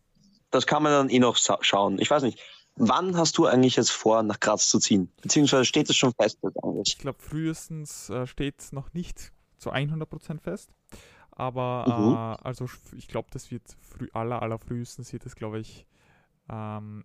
das 0.50 0.66
kann 0.66 0.84
man 0.84 0.92
dann 0.92 1.08
eh 1.08 1.18
noch 1.18 1.36
schauen. 1.36 1.98
Ich 1.98 2.10
weiß 2.10 2.22
nicht, 2.22 2.38
wann 2.76 3.16
hast 3.16 3.38
du 3.38 3.46
eigentlich 3.46 3.76
jetzt 3.76 3.90
vor, 3.90 4.22
nach 4.22 4.38
Graz 4.38 4.68
zu 4.68 4.78
ziehen? 4.78 5.10
Beziehungsweise 5.22 5.64
steht 5.64 5.90
es 5.90 5.96
schon 5.96 6.12
fest 6.12 6.38
eigentlich? 6.62 6.94
Ich 6.94 6.98
glaube, 6.98 7.18
frühestens 7.20 8.10
äh, 8.10 8.26
steht 8.26 8.60
es 8.60 8.72
noch 8.72 8.92
nicht 8.92 9.32
zu 9.58 9.72
100% 9.72 10.40
fest. 10.40 10.70
Aber 11.32 11.86
Mhm. 11.86 12.16
äh, 12.40 12.44
also 12.48 12.68
ich 12.96 13.08
glaube, 13.08 13.28
das 13.32 13.50
wird 13.50 13.64
früh, 13.80 14.08
aller, 14.12 14.42
aller 14.42 14.58
frühestens 14.58 15.12
wird 15.12 15.26
es, 15.26 15.36
glaube 15.36 15.60
ich, 15.60 15.86
ähm, 16.50 17.04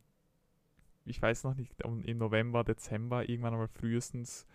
ich 1.06 1.22
weiß 1.22 1.44
noch 1.44 1.56
nicht, 1.56 1.74
im 1.82 2.18
November, 2.18 2.64
Dezember, 2.64 3.30
irgendwann 3.30 3.54
einmal 3.54 3.68
frühestens. 3.68 4.46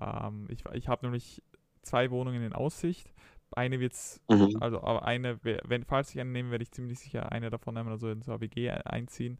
Ähm, 0.00 0.46
ich 0.50 0.64
ich 0.74 0.88
habe 0.88 1.06
nämlich 1.06 1.42
zwei 1.82 2.10
Wohnungen 2.10 2.42
in 2.42 2.52
Aussicht. 2.54 3.12
Eine 3.52 3.80
wird's, 3.80 4.20
Mhm. 4.30 4.60
also 4.60 4.82
aber 4.82 5.04
eine, 5.04 5.40
wenn, 5.44 5.84
falls 5.84 6.14
ich 6.14 6.20
eine 6.20 6.30
nehme, 6.30 6.50
werde 6.52 6.64
ich 6.64 6.72
ziemlich 6.72 6.98
sicher 7.00 7.32
eine 7.32 7.50
davon 7.50 7.74
nehmen, 7.74 7.90
also 7.90 8.10
ins 8.10 8.28
AWG 8.28 8.70
ein- 8.70 8.82
einziehen. 8.82 9.38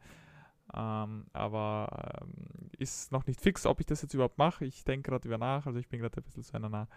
Ähm, 0.74 1.26
aber 1.32 2.20
ähm, 2.22 2.70
ist 2.78 3.12
noch 3.12 3.26
nicht 3.26 3.40
fix, 3.40 3.66
ob 3.66 3.80
ich 3.80 3.86
das 3.86 4.02
jetzt 4.02 4.14
überhaupt 4.14 4.38
mache. 4.38 4.64
Ich 4.66 4.84
denke 4.84 5.10
gerade 5.10 5.28
über 5.28 5.38
nach. 5.38 5.66
Also 5.66 5.78
ich 5.78 5.88
bin 5.88 6.00
gerade 6.00 6.20
ein 6.20 6.24
bisschen 6.24 6.42
so 6.44 6.56
in 6.56 6.64
einer 6.64 6.88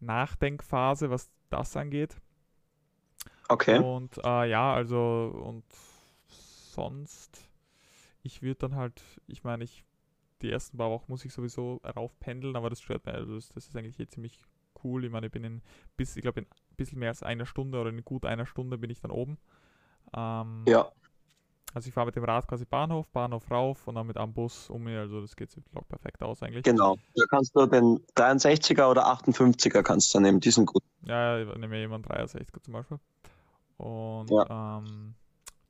Nachdenkphase, 0.00 1.10
was 1.10 1.30
das 1.50 1.76
angeht. 1.76 2.16
Okay. 3.48 3.78
Und 3.78 4.18
äh, 4.24 4.48
ja, 4.48 4.74
also 4.74 5.32
und 5.44 5.64
sonst, 6.28 7.48
ich 8.22 8.42
würde 8.42 8.68
dann 8.68 8.76
halt, 8.76 9.02
ich 9.26 9.44
meine, 9.44 9.64
ich 9.64 9.84
die 10.42 10.50
ersten 10.50 10.76
paar 10.76 10.90
Wochen 10.90 11.06
muss 11.08 11.24
ich 11.24 11.32
sowieso 11.32 11.80
raufpendeln, 11.84 12.56
aber 12.56 12.70
das 12.70 12.80
stört 12.80 13.06
mir. 13.06 13.14
Also 13.14 13.34
das, 13.34 13.48
das 13.48 13.68
ist 13.68 13.76
eigentlich 13.76 13.98
eh 13.98 14.06
ziemlich 14.06 14.40
cool. 14.84 15.04
Ich 15.04 15.10
meine, 15.10 15.26
ich 15.26 15.32
bin 15.32 15.44
in 15.44 15.62
bis, 15.96 16.16
ich 16.16 16.22
glaube, 16.22 16.40
in 16.40 16.46
ein 16.46 16.76
bisschen 16.76 16.98
mehr 16.98 17.08
als 17.08 17.22
einer 17.22 17.46
Stunde 17.46 17.80
oder 17.80 17.90
in 17.90 18.04
gut 18.04 18.26
einer 18.26 18.46
Stunde 18.46 18.78
bin 18.78 18.90
ich 18.90 19.00
dann 19.00 19.10
oben. 19.10 19.38
Ähm, 20.14 20.64
Ja. 20.68 20.90
also 21.72 21.88
ich 21.88 21.94
fahre 21.94 22.06
mit 22.06 22.16
dem 22.16 22.24
Rad 22.24 22.46
quasi 22.46 22.64
Bahnhof, 22.64 23.08
Bahnhof 23.08 23.50
rauf 23.50 23.88
und 23.88 23.94
dann 23.94 24.06
mit 24.06 24.18
am 24.18 24.34
Bus 24.34 24.68
um 24.68 24.84
mir. 24.84 25.00
Also 25.00 25.20
das 25.22 25.34
geht 25.36 25.50
sich 25.50 25.64
perfekt 25.88 26.22
aus 26.22 26.42
eigentlich. 26.42 26.64
Genau. 26.64 26.96
Da 27.14 27.24
kannst 27.30 27.56
du 27.56 27.66
den 27.66 27.98
63er 28.14 28.90
oder 28.90 29.06
58er 29.06 29.82
kannst 29.82 30.14
du 30.14 30.20
nehmen. 30.20 30.40
Die 30.40 30.50
sind 30.50 30.66
gut. 30.66 30.82
Ja, 31.06 31.38
ich 31.38 31.56
nehme 31.56 31.78
jemand 31.78 32.08
63 32.08 32.62
zum 32.62 32.74
Beispiel. 32.74 32.98
Und 33.76 34.30
Ja. 34.30 34.78
ähm, 34.78 35.14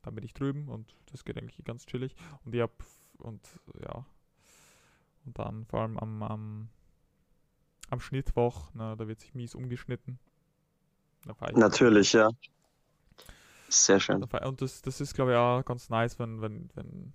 dann 0.03 0.15
bin 0.15 0.25
ich 0.25 0.35
drüben 0.35 0.69
und 0.69 0.95
das 1.11 1.25
geht 1.25 1.37
eigentlich 1.37 1.63
ganz 1.65 1.87
chillig. 1.87 2.15
Und 2.45 2.55
ich 2.55 2.61
hab 2.61 2.73
und 3.19 3.41
ja. 3.81 4.07
Und 5.25 5.39
dann 5.39 5.65
vor 5.67 5.81
allem 5.81 5.99
am, 5.99 6.23
am, 6.23 6.69
am 7.91 8.01
Schnittwoch, 8.01 8.73
ne, 8.75 8.95
da 8.97 9.09
wird 9.09 9.21
sich 9.21 9.35
mies 9.35 9.55
umgeschnitten. 9.55 10.19
Natürlich, 11.59 12.13
ja. 12.13 12.31
Sehr 13.69 13.99
schön. 13.99 14.23
und 14.23 14.63
das, 14.63 14.83
das 14.83 15.01
ist 15.01 15.15
glaube 15.15 15.33
ich 15.33 15.37
auch 15.37 15.65
ganz 15.65 15.89
nice, 15.91 16.19
wenn, 16.21 16.41
wenn, 16.41 16.71
wenn 16.75 17.13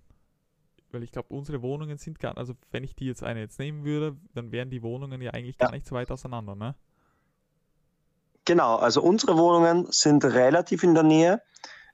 weil 0.92 1.04
ich 1.04 1.12
glaube, 1.14 1.30
unsere 1.34 1.62
Wohnungen 1.62 1.98
sind 1.98 2.20
gar 2.20 2.38
also 2.38 2.54
wenn 2.72 2.84
ich 2.84 2.94
die 2.96 3.06
jetzt 3.06 3.24
eine 3.24 3.40
jetzt 3.40 3.58
nehmen 3.60 3.86
würde, 3.86 4.18
dann 4.34 4.52
wären 4.52 4.70
die 4.70 4.82
Wohnungen 4.82 5.22
ja 5.22 5.32
eigentlich 5.32 5.56
Ja. 5.60 5.68
gar 5.68 5.72
nicht 5.72 5.88
so 5.88 5.96
weit 5.96 6.12
auseinander, 6.12 6.56
ne? 6.56 6.76
Genau, 8.46 8.76
also 8.78 9.02
unsere 9.02 9.38
Wohnungen 9.38 9.88
sind 9.92 10.24
relativ 10.26 10.84
in 10.84 10.94
der 10.94 11.04
Nähe. 11.04 11.42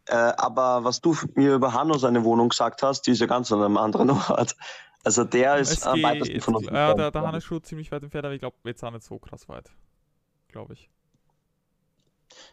Äh, 0.06 0.16
aber 0.16 0.84
was 0.86 1.02
du 1.02 1.16
mir 1.36 1.56
über 1.56 1.74
Hanno 1.74 1.98
seine 1.98 2.24
Wohnung 2.24 2.50
gesagt 2.50 2.82
hast, 2.82 3.02
die 3.02 3.12
ist 3.12 3.20
ja 3.20 3.28
ganz 3.28 3.52
an 3.52 3.62
einem 3.62 3.78
anderen 3.78 4.10
Ort. 4.30 4.56
Also 5.04 5.24
der 5.24 5.58
ist 5.58 5.86
am 5.86 6.02
weitesten 6.02 6.42
von 6.42 6.56
uns 6.56 6.66
Ja, 6.66 6.72
der, 6.72 6.80
entfernt, 6.80 7.00
der 7.00 7.12
glaub 7.12 7.26
Hannes 7.28 7.44
schon 7.44 7.64
ziemlich 7.64 7.92
weit 7.92 8.04
entfernt, 8.04 8.26
aber 8.26 8.34
ich 8.34 8.40
glaube, 8.40 8.56
jetzt 8.64 8.84
auch 8.84 8.92
nicht 8.92 9.04
so 9.04 9.20
krass 9.20 9.48
weit. 9.50 9.72
Glaube 10.48 10.74
ich. 10.74 10.90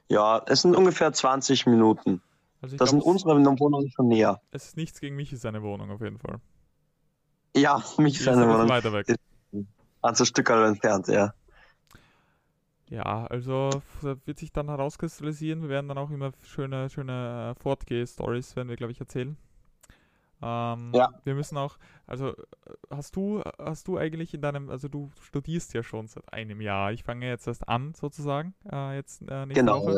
Ja, 0.08 0.42
es 0.46 0.62
sind 0.62 0.76
ungefähr 0.76 1.12
20 1.12 1.66
Minuten. 1.66 2.22
Also 2.60 2.76
Das 2.76 2.90
sind 2.90 3.00
glaube, 3.00 3.10
unsere 3.12 3.60
Wohnungen 3.60 3.90
schon 3.90 4.08
näher. 4.08 4.40
es 4.50 4.66
ist 4.66 4.76
nichts 4.76 5.00
gegen 5.00 5.16
mich, 5.16 5.32
ist 5.32 5.42
seine 5.42 5.62
Wohnung 5.62 5.90
auf 5.90 6.00
jeden 6.00 6.18
Fall. 6.18 6.40
Ja, 7.56 7.82
mich 7.98 8.16
ist 8.16 8.24
seine 8.24 8.48
Wohnung. 8.48 8.68
weiter 8.68 8.92
weg. 8.92 9.06
Ganz 10.02 10.20
ein 10.20 10.26
Stück 10.26 10.50
entfernt, 10.50 11.08
ja. 11.08 11.32
Ja, 12.90 13.26
also 13.26 13.70
das 14.02 14.18
wird 14.26 14.38
sich 14.38 14.52
dann 14.52 14.68
herauskristallisieren. 14.68 15.62
Wir 15.62 15.68
werden 15.70 15.88
dann 15.88 15.98
auch 15.98 16.10
immer 16.10 16.32
schöne, 16.42 16.90
schöne 16.90 17.54
äh, 17.56 17.60
Fortgeh-Stories, 17.62 18.56
werden 18.56 18.68
wir, 18.68 18.76
glaube 18.76 18.92
ich, 18.92 19.00
erzählen. 19.00 19.36
Ähm, 20.42 20.92
Ja. 20.94 21.08
Wir 21.24 21.34
müssen 21.34 21.56
auch, 21.56 21.78
also 22.06 22.30
äh, 22.30 22.34
hast 22.90 23.16
du, 23.16 23.42
hast 23.58 23.88
du 23.88 23.96
eigentlich 23.96 24.34
in 24.34 24.42
deinem, 24.42 24.68
also 24.68 24.88
du 24.88 25.10
studierst 25.22 25.72
ja 25.72 25.82
schon 25.82 26.08
seit 26.08 26.30
einem 26.30 26.60
Jahr. 26.60 26.92
Ich 26.92 27.04
fange 27.04 27.26
jetzt 27.26 27.46
erst 27.46 27.66
an, 27.66 27.94
sozusagen, 27.94 28.54
äh, 28.70 28.96
jetzt 28.96 29.22
äh, 29.22 29.46
nächste 29.46 29.64
Genau, 29.64 29.86
Woche. 29.86 29.94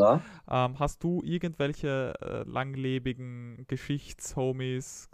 ja. 0.48 0.66
Ähm, 0.66 0.78
hast 0.78 1.02
du 1.02 1.22
irgendwelche 1.24 2.14
äh, 2.20 2.48
langlebigen 2.48 3.64
Geschichtshomies 3.66 5.10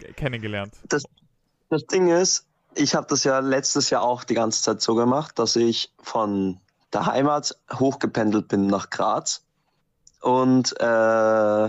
k- 0.00 0.12
kennengelernt? 0.14 0.82
Das 0.88 1.84
Ding 1.86 2.08
ist, 2.08 2.47
ich 2.74 2.94
habe 2.94 3.06
das 3.08 3.24
ja 3.24 3.38
letztes 3.40 3.90
Jahr 3.90 4.02
auch 4.02 4.24
die 4.24 4.34
ganze 4.34 4.62
Zeit 4.62 4.80
so 4.80 4.94
gemacht, 4.94 5.38
dass 5.38 5.56
ich 5.56 5.92
von 6.00 6.60
der 6.92 7.06
Heimat 7.06 7.56
hochgependelt 7.72 8.48
bin 8.48 8.66
nach 8.66 8.90
Graz. 8.90 9.42
Und 10.20 10.78
äh, 10.80 11.66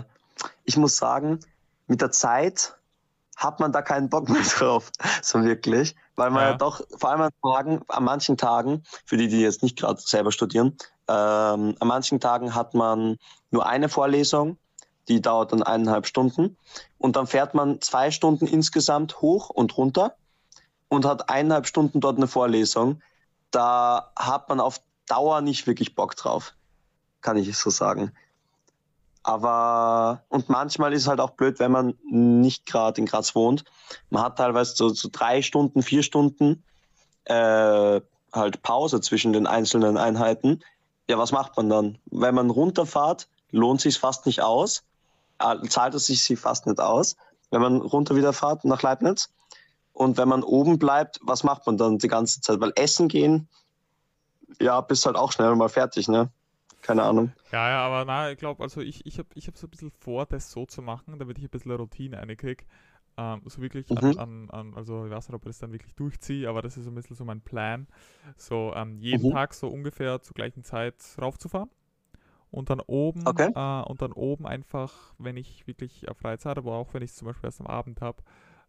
ich 0.64 0.78
muss 0.78 0.98
sagen, 0.98 1.40
mit 1.88 2.02
der 2.02 2.12
Zeit 2.12 2.76
hat 3.36 3.60
man 3.60 3.72
da 3.72 3.82
keinen 3.82 4.10
Bock 4.10 4.30
mehr 4.30 4.42
drauf, 4.58 4.92
so 5.22 5.44
wirklich. 5.44 5.96
Weil 6.16 6.30
man 6.30 6.42
ja, 6.44 6.50
Ja. 6.52 6.58
doch, 6.58 6.82
vor 6.98 7.10
allem 7.10 7.22
an 7.22 7.32
Tagen, 7.42 7.82
an 7.88 8.04
manchen 8.04 8.38
Tagen, 8.38 8.84
für 9.06 9.18
die, 9.18 9.28
die 9.28 9.42
jetzt 9.42 9.64
nicht 9.64 9.78
gerade 9.78 10.02
selber 10.02 10.32
studieren, 10.32 10.78
ähm, 11.08 11.76
an 11.80 11.88
manchen 11.88 12.20
Tagen 12.20 12.54
hat 12.54 12.74
man 12.74 13.18
nur 13.52 13.66
eine 13.66 13.90
Vorlesung, 13.90 14.58
die 15.08 15.22
dauert 15.22 15.52
dann 15.54 15.64
eineinhalb 15.64 16.06
Stunden. 16.06 16.58
Und 16.98 17.16
dann 17.16 17.28
fährt 17.28 17.54
man 17.54 17.82
zwei 17.82 18.12
Stunden 18.12 18.46
insgesamt 18.46 19.22
hoch 19.22 19.50
und 19.50 19.76
runter 19.78 20.16
und 20.90 21.06
hat 21.06 21.30
eineinhalb 21.30 21.68
Stunden 21.68 22.02
dort 22.02 22.18
eine 22.18 22.28
Vorlesung. 22.28 23.02
Da 23.52 24.12
hat 24.16 24.50
man 24.50 24.60
auf 24.60 24.82
Dauer 25.08 25.42
nicht 25.42 25.66
wirklich 25.66 25.96
Bock 25.96 26.16
drauf, 26.16 26.54
kann 27.22 27.38
ich 27.38 27.58
so 27.58 27.70
sagen. 27.70 28.12
Aber, 29.24 30.24
und 30.30 30.50
manchmal 30.50 30.94
ist 30.94 31.04
es 31.04 31.08
halt 31.08 31.20
auch 31.20 31.32
blöd, 31.32 31.60
wenn 31.60 31.72
man 31.72 31.94
nicht 32.10 32.66
gerade 32.66 33.00
in 33.00 33.06
Graz 33.06 33.36
wohnt. 33.36 33.64
Man 34.10 34.24
hat 34.24 34.38
teilweise 34.38 34.76
so, 34.76 34.90
so 34.90 35.10
drei 35.12 35.42
Stunden, 35.42 35.84
vier 35.84 36.04
Stunden 36.04 36.64
äh, 37.26 38.02
halt 38.34 38.62
Pause 38.62 39.02
zwischen 39.02 39.34
den 39.34 39.46
einzelnen 39.46 39.98
Einheiten. 39.98 40.62
Ja, 41.10 41.18
was 41.18 41.32
macht 41.32 41.58
man 41.58 41.70
dann? 41.70 41.98
Wenn 42.06 42.36
man 42.36 42.50
runterfahrt, 42.50 43.28
lohnt 43.52 43.82
sich 43.82 44.00
fast 44.00 44.26
nicht 44.26 44.42
aus. 44.42 44.84
Äh, 45.40 45.68
zahlt 45.68 45.96
es 45.96 46.06
sich 46.06 46.40
fast 46.40 46.66
nicht 46.66 46.80
aus. 46.80 47.16
Wenn 47.52 47.62
man 47.62 47.82
runter 47.82 48.16
wieder 48.16 48.34
fährt 48.34 48.64
nach 48.64 48.82
Leibniz. 48.82 49.30
Und 49.94 50.18
wenn 50.18 50.30
man 50.30 50.44
oben 50.44 50.80
bleibt, 50.80 51.20
was 51.24 51.44
macht 51.44 51.66
man 51.68 51.78
dann 51.78 51.98
die 51.98 52.08
ganze 52.08 52.42
Zeit? 52.42 52.60
Weil 52.62 52.74
essen 52.76 53.08
gehen, 53.08 53.50
ja, 54.60 54.82
bist 54.82 55.06
halt 55.06 55.16
auch 55.16 55.32
schnell 55.32 55.56
mal 55.56 55.70
fertig, 55.70 56.08
ne? 56.08 56.32
Keine 56.82 57.04
Ahnung. 57.04 57.34
Ja, 57.52 57.70
ja, 57.70 57.86
aber 57.86 58.06
na, 58.06 58.32
ich 58.32 58.38
glaube, 58.38 58.64
also 58.64 58.82
ich, 58.82 59.06
ich 59.06 59.18
habe 59.18 59.30
ich 59.34 59.48
hab 59.48 59.58
so 59.58 59.68
ein 59.68 59.70
bisschen 59.72 59.92
vor, 59.92 60.26
das 60.26 60.52
so 60.52 60.66
zu 60.66 60.82
machen, 60.82 61.18
damit 61.18 61.38
ich 61.40 61.44
ein 61.46 61.50
bisschen 61.50 61.72
Routine 61.72 62.18
reinkriege. 62.18 62.66
Ähm, 63.18 63.42
so 63.46 63.62
wirklich 63.62 63.98
an, 63.98 64.14
Mhm. 64.14 64.18
an, 64.18 64.50
an, 64.52 64.74
also 64.76 65.06
ich 65.06 65.12
weiß 65.12 65.28
nicht, 65.30 65.36
ob 65.36 65.44
ich 65.46 65.50
das 65.50 65.60
dann 65.60 65.72
wirklich 65.74 65.96
durchziehe, 65.96 66.48
aber 66.48 66.62
das 66.62 66.78
ist 66.78 66.86
so 66.86 66.92
ein 66.92 66.96
bisschen 66.96 67.16
so 67.16 67.26
mein 67.26 67.42
Plan. 67.42 67.88
So 68.38 68.74
ähm, 68.76 68.98
jeden 69.00 69.26
Mhm. 69.26 69.32
Tag 69.32 69.54
so 69.54 69.68
ungefähr 69.68 70.22
zur 70.22 70.36
gleichen 70.36 70.64
Zeit 70.64 70.96
raufzufahren. 71.20 71.70
Und 72.52 72.70
dann 72.72 72.82
oben, 72.82 73.28
Okay. 73.30 73.50
äh, 73.56 73.82
und 73.84 74.02
dann 74.02 74.12
oben 74.14 74.48
einfach, 74.48 75.14
wenn 75.20 75.38
ich 75.38 75.68
wirklich 75.68 76.08
äh, 76.08 76.14
freie 76.16 76.38
Zeit 76.40 76.58
habe, 76.58 76.70
aber 76.70 76.78
auch 76.78 76.94
wenn 76.94 77.04
ich 77.04 77.12
es 77.12 77.18
zum 77.18 77.28
Beispiel 77.28 77.48
erst 77.48 77.62
am 77.62 77.68
Abend 77.68 78.02
habe, 78.02 78.24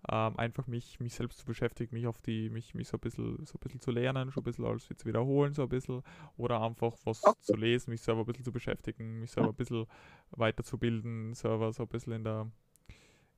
ähm, 0.09 0.37
einfach 0.39 0.67
mich, 0.67 1.01
mich 1.01 1.15
selbst 1.15 1.39
zu 1.39 1.47
beschäftigen, 1.47 1.95
mich 1.95 2.07
auf 2.07 2.21
die, 2.23 2.51
mich, 2.51 2.75
mich 2.75 2.89
so 2.89 2.97
ein 2.97 3.01
bisschen, 3.01 3.45
so 3.47 3.55
ein 3.57 3.61
bisschen 3.61 3.81
zu 3.81 3.91
lernen, 3.91 4.31
schon 4.33 4.43
ein 4.43 4.45
bisschen 4.45 4.65
alles 4.65 4.87
zu 4.89 5.07
wiederholen, 5.07 5.53
so 5.55 5.63
ein 5.63 5.69
bisschen, 5.69 6.03
oder 6.37 6.61
einfach 6.63 6.95
was 7.05 7.23
Okay. 7.27 7.37
zu 7.41 7.57
lesen, 7.57 7.91
mich 7.91 8.03
selber 8.03 8.21
ein 8.23 8.27
bisschen 8.27 8.45
zu 8.45 8.53
beschäftigen, 8.53 9.21
mich 9.21 9.31
selber 9.33 9.51
ein 9.51 9.55
bisschen 9.57 9.87
weiterzubilden, 10.33 11.35
selber 11.35 11.73
so 11.73 11.83
ein 11.85 11.89
bisschen 11.89 12.15
in 12.15 12.25
der 12.25 12.51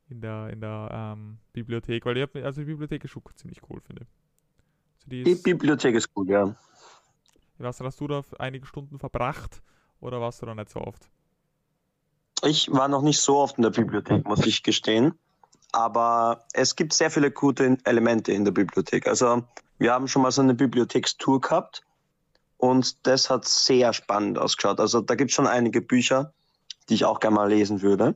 in 0.08 0.20
der 0.20 0.50
in 0.50 0.60
der 0.60 0.88
ähm, 0.92 1.38
Bibliothek, 1.52 2.04
weil 2.06 2.16
ich 2.18 2.22
hab, 2.22 2.36
also 2.36 2.60
die 2.60 2.66
Bibliothek 2.66 3.04
ist 3.04 3.10
schon 3.10 3.22
ziemlich 3.36 3.60
cool, 3.70 3.80
finde 3.80 4.02
ich. 4.04 4.08
Also 4.96 5.10
die 5.10 5.22
Die 5.24 5.34
ist, 5.34 5.34
Bibliothek 5.34 5.96
ist 5.96 6.14
gut, 6.14 6.28
ja. 6.28 6.54
ich 7.54 7.60
weiß 7.64 7.80
nicht, 7.80 7.86
hast 7.86 8.00
du 8.00 8.08
da 8.08 8.22
einige 8.38 8.66
Stunden 8.66 8.98
verbracht 8.98 9.62
oder 10.00 10.20
warst 10.20 10.42
du 10.42 10.46
da 10.46 10.54
nicht 10.54 10.68
so 10.68 10.80
oft? 10.82 11.10
Ich 12.44 12.70
war 12.70 12.86
noch 12.88 13.02
nicht 13.02 13.20
so 13.20 13.38
oft 13.38 13.56
in 13.56 13.62
der 13.62 13.70
Bibliothek, 13.70 14.24
muss 14.26 14.46
ich 14.46 14.62
gestehen. 14.62 15.18
Aber 15.72 16.44
es 16.52 16.76
gibt 16.76 16.92
sehr 16.92 17.10
viele 17.10 17.30
gute 17.30 17.78
Elemente 17.84 18.32
in 18.32 18.44
der 18.44 18.52
Bibliothek. 18.52 19.06
Also 19.06 19.42
wir 19.78 19.92
haben 19.92 20.06
schon 20.06 20.22
mal 20.22 20.30
so 20.30 20.42
eine 20.42 20.54
Bibliothekstour 20.54 21.40
gehabt 21.40 21.82
und 22.58 23.06
das 23.06 23.30
hat 23.30 23.46
sehr 23.46 23.92
spannend 23.92 24.38
ausgeschaut. 24.38 24.80
Also 24.80 25.00
da 25.00 25.14
gibt 25.14 25.30
es 25.30 25.34
schon 25.34 25.46
einige 25.46 25.80
Bücher, 25.80 26.32
die 26.88 26.94
ich 26.94 27.04
auch 27.04 27.20
gerne 27.20 27.36
mal 27.36 27.48
lesen 27.48 27.82
würde. 27.82 28.14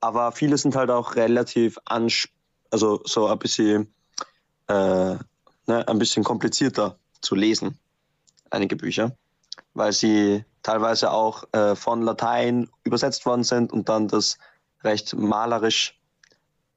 Aber 0.00 0.32
viele 0.32 0.58
sind 0.58 0.74
halt 0.74 0.90
auch 0.90 1.14
relativ 1.14 1.78
ans 1.84 2.28
also 2.70 3.00
so 3.04 3.26
ein 3.26 3.38
bisschen, 3.38 3.92
äh, 4.68 5.14
ne, 5.66 5.88
ein 5.88 5.98
bisschen 5.98 6.24
komplizierter 6.24 6.98
zu 7.20 7.34
lesen, 7.34 7.78
einige 8.50 8.76
Bücher, 8.76 9.16
weil 9.74 9.92
sie 9.92 10.44
teilweise 10.62 11.10
auch 11.10 11.44
äh, 11.52 11.74
von 11.74 12.02
Latein 12.02 12.68
übersetzt 12.84 13.26
worden 13.26 13.44
sind 13.44 13.72
und 13.72 13.88
dann 13.88 14.08
das 14.08 14.38
recht 14.82 15.14
malerisch 15.14 15.99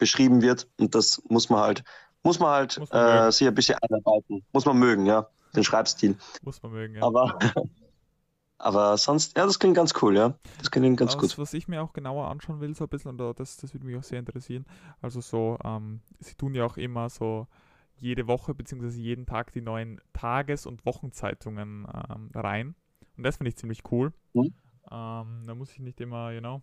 beschrieben 0.04 0.42
wird. 0.42 0.68
Und 0.78 0.94
das 0.96 1.22
muss 1.30 1.50
man 1.50 1.62
halt, 1.62 1.84
muss 2.24 2.40
man 2.40 2.50
halt 2.50 2.78
Muss 2.78 2.92
man 2.92 3.28
äh, 3.28 3.32
sich 3.32 3.48
ein 3.48 3.56
bisschen 3.56 3.78
einarbeiten. 3.82 4.44
Muss 4.52 4.66
man 4.66 4.78
mögen, 4.78 5.06
ja, 5.06 5.28
den 5.56 5.64
Schreibstil. 5.64 6.18
Muss 6.42 6.62
man 6.62 6.74
mögen, 6.74 6.96
ja. 6.96 7.04
Aber, 7.04 7.40
aber 8.58 8.98
sonst, 8.98 9.38
ja, 9.38 9.46
das 9.46 9.60
klingt 9.60 9.76
ganz 9.76 9.94
cool, 10.02 10.16
ja. 10.18 10.38
Das 10.58 10.70
klingt 10.72 10.98
ganz 10.98 11.14
was, 11.16 11.22
gut. 11.22 11.38
was 11.38 11.54
ich 11.54 11.68
mir 11.70 11.82
auch 11.82 11.94
genauer 11.94 12.28
anschauen 12.28 12.60
will, 12.60 12.76
so 12.76 12.84
ein 12.84 12.90
bisschen, 12.90 13.12
und 13.12 13.18
da- 13.18 13.34
das, 13.34 13.56
das 13.58 13.74
würde 13.74 13.86
mich 13.86 13.96
auch 13.98 14.04
sehr 14.04 14.20
interessieren. 14.20 14.66
Also 15.02 15.22
so, 15.22 15.58
ähm, 15.64 16.02
sie 16.20 16.36
tun 16.36 16.54
ja 16.54 16.66
auch 16.66 16.78
immer 16.78 17.10
so 17.10 17.48
jede 17.96 18.28
Woche 18.28 18.54
bzw. 18.54 18.88
jeden 19.00 19.26
Tag 19.26 19.54
die 19.54 19.62
neuen 19.62 20.02
Tages- 20.12 20.66
und 20.66 20.86
Wochenzeitungen 20.86 21.88
ähm, 22.10 22.30
rein. 22.36 22.76
Und 23.16 23.24
das 23.24 23.38
finde 23.38 23.50
ich 23.50 23.56
ziemlich 23.58 23.84
cool. 23.92 24.12
Mhm. 24.34 24.54
Ähm, 24.92 25.44
da 25.48 25.56
muss 25.56 25.72
ich 25.72 25.80
nicht 25.80 26.02
immer, 26.02 26.32
you 26.34 26.42
know, 26.42 26.62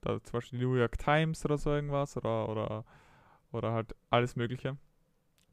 da 0.00 0.22
zum 0.22 0.32
Beispiel 0.32 0.58
die 0.58 0.64
New 0.64 0.74
York 0.74 0.98
Times 0.98 1.44
oder 1.44 1.58
so 1.58 1.70
irgendwas 1.70 2.16
oder, 2.16 2.48
oder, 2.48 2.84
oder 3.52 3.72
halt 3.72 3.94
alles 4.10 4.36
Mögliche. 4.36 4.76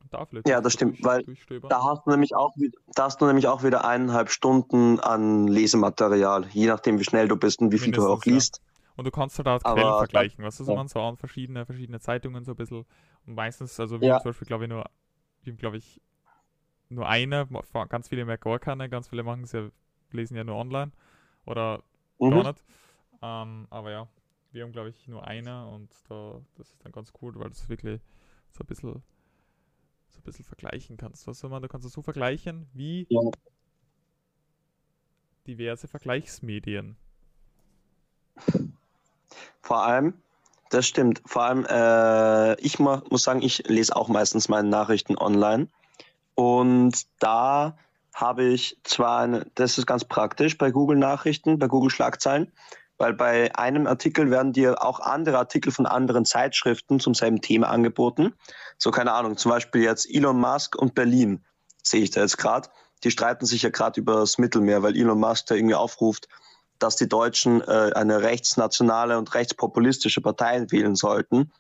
Und 0.02 0.14
da 0.14 0.26
vielleicht 0.26 0.48
Ja, 0.48 0.62
das 0.62 0.74
stimmt, 0.74 1.04
weil. 1.04 1.24
Da 1.68 1.84
hast 1.84 2.06
du 2.06 2.12
nämlich 2.12 2.36
auch 2.36 2.56
wieder, 2.58 2.78
da 2.94 3.06
hast 3.06 3.20
du 3.22 3.26
nämlich 3.26 3.48
auch 3.48 3.64
wieder 3.64 3.86
eineinhalb 3.86 4.30
Stunden 4.30 5.00
an 5.00 5.48
Lesematerial, 5.48 6.48
je 6.52 6.68
nachdem, 6.68 7.00
wie 7.00 7.04
schnell 7.04 7.28
du 7.28 7.38
bist 7.38 7.60
und 7.60 7.72
wie 7.72 7.80
viel 7.80 7.92
du 7.92 8.02
auch 8.02 8.24
Mindestens, 8.24 8.26
ja. 8.26 8.36
liest. 8.36 8.62
Und 8.98 9.06
du 9.06 9.12
kannst 9.12 9.38
halt 9.38 9.48
auch 9.48 9.62
Quellen 9.62 9.98
vergleichen, 9.98 10.50
so 10.52 10.64
ja. 10.64 10.76
man 10.76 10.88
so 10.88 11.02
an 11.02 11.18
verschiedene, 11.18 11.66
verschiedene 11.66 12.00
Zeitungen 12.00 12.46
so 12.46 12.52
ein 12.52 12.56
bisschen. 12.56 12.86
Und 13.26 13.36
meistens, 13.36 13.80
also 13.80 14.00
wir 14.00 14.08
Ja. 14.08 14.16
haben 14.16 14.22
zum 14.22 14.30
Beispiel, 14.30 14.48
glaube 14.48 14.66
ich, 14.66 14.70
nur, 14.70 14.86
wir 15.44 15.54
glaube 15.54 15.78
ich, 15.78 16.02
nur 16.90 17.08
eine, 17.10 17.48
ganz 17.90 18.08
viele 18.10 18.26
mehr 18.26 18.38
gar 18.38 18.60
keine, 18.60 18.90
ganz 18.90 19.08
viele 19.10 19.24
machen 19.24 19.44
es 19.44 19.52
ja, 19.52 19.68
lesen 20.12 20.38
ja 20.38 20.44
nur 20.44 20.56
online 20.56 20.92
oder 21.46 21.84
gar 22.20 22.30
Mhm. 22.30 22.44
nicht. 22.44 22.64
Ähm, 23.22 23.68
aber 23.70 23.92
ja, 23.92 24.08
wir 24.56 24.64
haben, 24.64 24.72
glaube 24.72 24.90
ich, 24.90 25.08
nur 25.08 25.28
eine 25.28 25.68
und 25.68 25.92
da, 26.08 26.42
das 26.56 26.70
ist 26.72 26.84
dann 26.84 26.94
ganz 26.94 27.12
cool, 27.22 27.36
weil 27.36 27.50
du 27.50 27.52
es 27.52 27.68
wirklich 27.68 28.02
so 28.52 28.64
ein 28.64 28.68
bisschen 28.68 29.04
so 30.08 30.20
ein 30.20 30.24
bisschen 30.24 30.46
vergleichen 30.46 30.96
kannst. 30.96 31.28
Weißt 31.28 31.44
du, 31.44 31.50
man, 31.50 31.62
du 31.62 31.68
kannst 31.68 31.86
es 31.86 31.92
so 31.92 32.02
vergleichen 32.02 32.68
wie 32.74 33.06
Ja. 33.10 33.20
diverse 35.46 35.90
Vergleichsmedien. 35.90 36.96
Vor 39.62 39.84
allem, 39.84 40.14
das 40.70 40.88
stimmt, 40.88 41.22
vor 41.26 41.44
allem, 41.44 41.66
äh, 41.66 42.60
ich 42.62 42.80
ma- 42.80 43.04
muss 43.10 43.24
sagen, 43.24 43.42
ich 43.42 43.68
lese 43.68 43.94
auch 43.96 44.08
meistens 44.08 44.48
meine 44.48 44.70
Nachrichten 44.70 45.18
online. 45.18 45.68
Und 46.36 47.08
da 47.20 47.78
habe 48.14 48.46
ich 48.46 48.78
zwar 48.84 49.22
eine, 49.22 49.52
das 49.56 49.78
ist 49.78 49.86
ganz 49.86 50.06
praktisch 50.06 50.58
bei 50.58 50.72
Google 50.72 50.98
Nachrichten, 50.98 51.60
bei 51.60 51.68
Google 51.68 51.90
Schlagzeilen, 51.90 52.52
weil 52.98 53.14
bei 53.14 53.54
einem 53.56 53.88
Artikel 53.88 54.32
werden 54.32 54.54
dir 54.54 54.84
auch 54.84 55.00
andere 55.00 55.38
Artikel 55.38 55.72
von 55.72 55.86
anderen 55.86 56.26
Zeitschriften 56.26 57.00
zum 57.00 57.14
selben 57.14 57.42
Thema 57.42 57.70
angeboten. 57.70 58.34
So, 58.78 58.92
keine 58.92 59.14
Ahnung, 59.14 59.38
zum 59.38 59.52
Beispiel 59.52 59.82
jetzt 59.84 60.10
Elon 60.10 60.40
Musk 60.40 60.76
und 60.76 60.96
Berlin, 60.96 61.44
sehe 61.84 62.04
ich 62.04 62.12
da 62.12 62.22
jetzt 62.22 62.38
gerade. 62.38 62.70
Die 63.04 63.12
streiten 63.12 63.46
sich 63.46 63.62
ja 63.62 63.70
gerade 63.70 64.00
über 64.00 64.16
das 64.16 64.38
Mittelmeer, 64.38 64.82
weil 64.84 64.96
Elon 64.96 65.20
Musk 65.20 65.48
da 65.48 65.56
irgendwie 65.56 65.76
aufruft, 65.76 66.28
dass 66.80 66.96
die 66.96 67.08
Deutschen 67.10 67.62
äh, 67.62 67.92
eine 67.94 68.22
rechtsnationale 68.22 69.18
und 69.18 69.34
rechtspopulistische 69.34 70.22
Partei 70.22 70.66
wählen 70.70 70.96
sollten. 70.96 71.52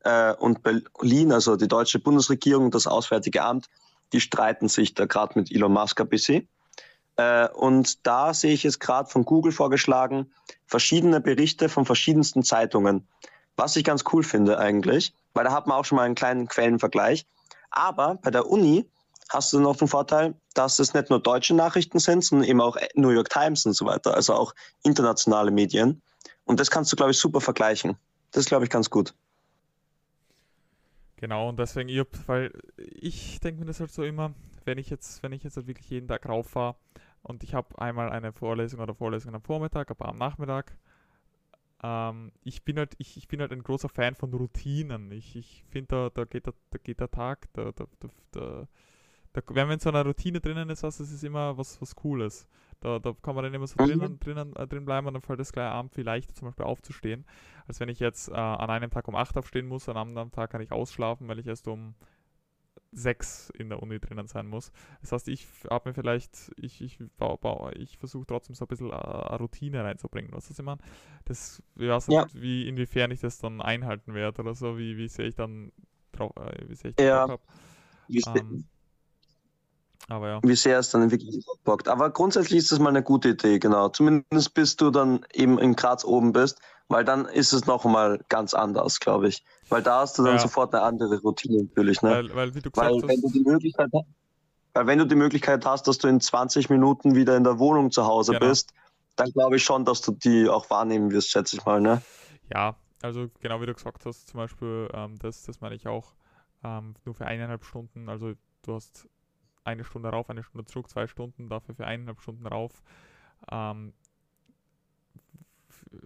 Äh, 0.00 0.34
und 0.34 0.62
Berlin, 0.62 1.32
also 1.32 1.56
die 1.56 1.68
deutsche 1.68 1.98
Bundesregierung, 1.98 2.70
das 2.70 2.86
Auswärtige 2.86 3.42
Amt, 3.42 3.66
die 4.12 4.20
streiten 4.20 4.68
sich 4.68 4.94
da 4.94 5.06
gerade 5.06 5.38
mit 5.38 5.50
Elon 5.50 5.72
Musk 5.72 6.00
ein 6.00 6.08
bisschen. 6.08 6.48
Äh, 7.16 7.48
und 7.48 8.06
da 8.06 8.34
sehe 8.34 8.52
ich 8.52 8.62
jetzt 8.62 8.80
gerade 8.80 9.08
von 9.08 9.24
Google 9.24 9.52
vorgeschlagen, 9.52 10.30
verschiedene 10.66 11.20
Berichte 11.20 11.68
von 11.68 11.86
verschiedensten 11.86 12.42
Zeitungen. 12.42 13.06
Was 13.56 13.76
ich 13.76 13.84
ganz 13.84 14.04
cool 14.12 14.22
finde 14.22 14.58
eigentlich, 14.58 15.14
weil 15.32 15.44
da 15.44 15.52
hat 15.52 15.66
man 15.66 15.78
auch 15.78 15.84
schon 15.84 15.96
mal 15.96 16.02
einen 16.02 16.14
kleinen 16.14 16.46
Quellenvergleich. 16.46 17.26
Aber 17.70 18.16
bei 18.16 18.30
der 18.30 18.46
Uni 18.46 18.86
hast 19.30 19.52
du 19.52 19.60
noch 19.60 19.76
den 19.76 19.88
Vorteil, 19.88 20.34
dass 20.54 20.78
es 20.78 20.94
nicht 20.94 21.10
nur 21.10 21.20
deutsche 21.20 21.54
Nachrichten 21.54 21.98
sind, 21.98 22.22
sondern 22.22 22.48
eben 22.48 22.60
auch 22.60 22.76
New 22.94 23.10
York 23.10 23.30
Times 23.30 23.66
und 23.66 23.72
so 23.72 23.86
weiter, 23.86 24.14
also 24.14 24.34
auch 24.34 24.54
internationale 24.82 25.50
Medien. 25.50 26.02
Und 26.44 26.60
das 26.60 26.70
kannst 26.70 26.92
du, 26.92 26.96
glaube 26.96 27.12
ich, 27.12 27.18
super 27.18 27.40
vergleichen. 27.40 27.96
Das 28.30 28.42
ist, 28.42 28.48
glaube 28.48 28.64
ich, 28.64 28.70
ganz 28.70 28.90
gut. 28.90 29.14
Genau, 31.16 31.48
und 31.48 31.58
deswegen, 31.58 31.88
ich 31.88 32.02
weil 32.26 32.52
ich 32.76 33.40
denke 33.40 33.60
mir 33.60 33.66
das 33.66 33.80
halt 33.80 33.90
so 33.90 34.04
immer, 34.04 34.34
wenn 34.64 34.76
ich 34.76 34.90
jetzt, 34.90 35.22
wenn 35.22 35.32
ich 35.32 35.42
jetzt 35.42 35.56
halt 35.56 35.66
wirklich 35.66 35.88
jeden 35.88 36.08
Tag 36.08 36.28
rauffahre 36.28 36.76
und 37.26 37.42
ich 37.42 37.54
habe 37.54 37.78
einmal 37.80 38.10
eine 38.10 38.32
Vorlesung 38.32 38.80
oder 38.80 38.94
Vorlesung 38.94 39.34
am 39.34 39.42
Vormittag, 39.42 39.96
paar 39.96 40.08
am 40.08 40.18
Nachmittag, 40.18 40.76
ähm, 41.82 42.32
ich 42.42 42.64
bin 42.64 42.78
halt, 42.78 42.94
ich, 42.98 43.16
ich 43.16 43.28
bin 43.28 43.40
halt 43.40 43.52
ein 43.52 43.62
großer 43.62 43.88
Fan 43.88 44.14
von 44.14 44.32
Routinen. 44.32 45.10
Ich, 45.12 45.36
ich 45.36 45.64
finde, 45.68 45.88
da, 45.88 46.10
da, 46.10 46.24
geht 46.24 46.46
der, 46.46 46.54
da 46.70 46.78
geht 46.78 47.00
der 47.00 47.10
Tag, 47.10 47.48
da, 47.52 47.72
da, 47.72 47.86
da, 48.00 48.08
da, 48.32 48.68
wenn 49.48 49.66
man 49.66 49.74
in 49.74 49.80
so 49.80 49.90
einer 49.90 50.04
Routine 50.04 50.40
drinnen 50.40 50.70
ist, 50.70 50.82
das 50.82 51.00
ist 51.00 51.22
immer 51.22 51.58
was, 51.58 51.80
was 51.82 51.94
Cooles. 51.94 52.48
Da, 52.80 52.98
da 52.98 53.14
kann 53.22 53.34
man 53.34 53.44
dann 53.44 53.54
immer 53.54 53.66
so 53.66 53.82
mhm. 53.82 53.88
drinnen, 53.88 54.20
drinnen, 54.20 54.56
äh, 54.56 54.66
drin 54.66 54.84
bleiben 54.84 55.06
und 55.06 55.14
dann 55.14 55.22
fällt 55.22 55.40
es 55.40 55.52
gleich 55.52 55.68
Abend 55.68 55.92
viel 55.92 56.04
leichter 56.04 56.34
zum 56.34 56.48
Beispiel 56.48 56.64
aufzustehen, 56.64 57.24
als 57.66 57.80
wenn 57.80 57.88
ich 57.88 58.00
jetzt 58.00 58.28
äh, 58.28 58.34
an 58.34 58.70
einem 58.70 58.90
Tag 58.90 59.08
um 59.08 59.14
8 59.14 59.36
aufstehen 59.36 59.66
muss, 59.66 59.88
an 59.88 59.96
einem 59.96 60.10
anderen 60.10 60.32
Tag 60.32 60.50
kann 60.50 60.60
ich 60.60 60.72
ausschlafen, 60.72 61.28
weil 61.28 61.38
ich 61.38 61.46
erst 61.46 61.68
um 61.68 61.94
6 62.92 63.50
in 63.50 63.68
der 63.68 63.82
Uni 63.82 64.00
drinnen 64.00 64.26
sein 64.26 64.46
muss. 64.46 64.72
Das 65.00 65.12
heißt, 65.12 65.28
ich 65.28 65.46
habe 65.68 65.90
mir 65.90 65.94
vielleicht, 65.94 66.52
ich, 66.56 66.80
ich, 66.80 66.98
ich 67.74 67.98
versuche 67.98 68.26
trotzdem 68.26 68.54
so 68.54 68.64
ein 68.64 68.68
bisschen 68.68 68.90
eine 68.90 69.02
äh, 69.02 69.34
Routine 69.36 69.84
reinzubringen. 69.84 70.32
Was 70.32 70.50
ist 70.50 70.60
immer? 70.60 70.78
Das, 71.24 71.62
ich 71.76 71.88
weiß 71.88 72.08
nicht, 72.08 72.16
ja. 72.16 72.26
wie, 72.32 72.68
inwiefern 72.68 73.10
ich 73.10 73.20
das 73.20 73.38
dann 73.38 73.60
einhalten 73.60 74.14
werde 74.14 74.40
oder 74.42 74.54
so, 74.54 74.78
wie, 74.78 74.96
wie 74.96 75.08
sehr 75.08 75.26
ich 75.26 75.34
dann 75.34 75.72
drauf, 76.12 76.32
äh, 76.36 76.68
wie 76.68 76.74
sehr 76.74 76.90
ich 76.90 76.98
ja. 76.98 77.28
habe. 77.28 77.42
Ähm, 78.08 78.64
aber 80.08 80.28
ja. 80.28 80.40
Wie 80.42 80.54
sehr 80.54 80.78
es 80.78 80.90
dann 80.90 81.10
wirklich 81.10 81.44
bockt. 81.64 81.88
Aber 81.88 82.10
grundsätzlich 82.10 82.58
ist 82.58 82.72
das 82.72 82.78
mal 82.78 82.90
eine 82.90 83.02
gute 83.02 83.30
Idee, 83.30 83.58
genau. 83.58 83.88
Zumindest 83.88 84.54
bis 84.54 84.76
du 84.76 84.90
dann 84.90 85.24
eben 85.32 85.58
in 85.58 85.74
Graz 85.74 86.04
oben 86.04 86.32
bist, 86.32 86.60
weil 86.88 87.04
dann 87.04 87.26
ist 87.26 87.52
es 87.52 87.66
noch 87.66 87.84
mal 87.84 88.20
ganz 88.28 88.54
anders, 88.54 89.00
glaube 89.00 89.28
ich. 89.28 89.44
Weil 89.68 89.82
da 89.82 90.00
hast 90.00 90.18
du 90.18 90.22
dann 90.22 90.34
ja. 90.34 90.38
sofort 90.38 90.72
eine 90.74 90.84
andere 90.84 91.20
Routine 91.20 91.64
natürlich, 91.64 92.02
ne? 92.02 92.10
Weil, 92.10 92.34
weil 92.34 92.54
wie 92.54 92.60
du 92.60 92.70
gesagt 92.70 92.92
weil, 92.92 93.02
hast, 93.02 93.08
wenn 93.08 93.20
du 93.20 93.30
die 93.30 93.40
Möglichkeit 93.40 93.90
weil 94.74 94.86
wenn 94.86 94.98
du 94.98 95.06
die 95.06 95.14
Möglichkeit 95.14 95.64
hast, 95.64 95.88
dass 95.88 95.96
du 95.96 96.06
in 96.06 96.20
20 96.20 96.68
Minuten 96.68 97.14
wieder 97.14 97.34
in 97.34 97.44
der 97.44 97.58
Wohnung 97.58 97.90
zu 97.90 98.04
Hause 98.04 98.32
genau. 98.32 98.46
bist, 98.46 98.74
dann 99.16 99.32
glaube 99.32 99.56
ich 99.56 99.64
schon, 99.64 99.86
dass 99.86 100.02
du 100.02 100.12
die 100.12 100.50
auch 100.50 100.68
wahrnehmen 100.68 101.10
wirst, 101.10 101.30
schätze 101.30 101.56
ich 101.56 101.64
mal, 101.64 101.80
ne? 101.80 102.02
Ja, 102.52 102.76
also 103.00 103.28
genau 103.40 103.60
wie 103.62 103.66
du 103.66 103.72
gesagt 103.72 104.04
hast, 104.04 104.28
zum 104.28 104.38
Beispiel, 104.38 104.88
ähm, 104.92 105.18
das, 105.18 105.44
das 105.44 105.62
meine 105.62 105.74
ich 105.74 105.88
auch, 105.88 106.14
ähm, 106.62 106.94
nur 107.06 107.14
für 107.14 107.24
eineinhalb 107.24 107.64
Stunden, 107.64 108.10
also 108.10 108.34
du 108.62 108.74
hast 108.74 109.08
eine 109.66 109.84
Stunde 109.84 110.08
rauf, 110.08 110.30
eine 110.30 110.42
Stunde 110.42 110.64
zurück, 110.64 110.88
zwei 110.88 111.06
Stunden, 111.06 111.48
dafür 111.48 111.74
für 111.74 111.86
eineinhalb 111.86 112.20
Stunden 112.20 112.46
rauf. 112.46 112.82
Ähm, 113.50 113.92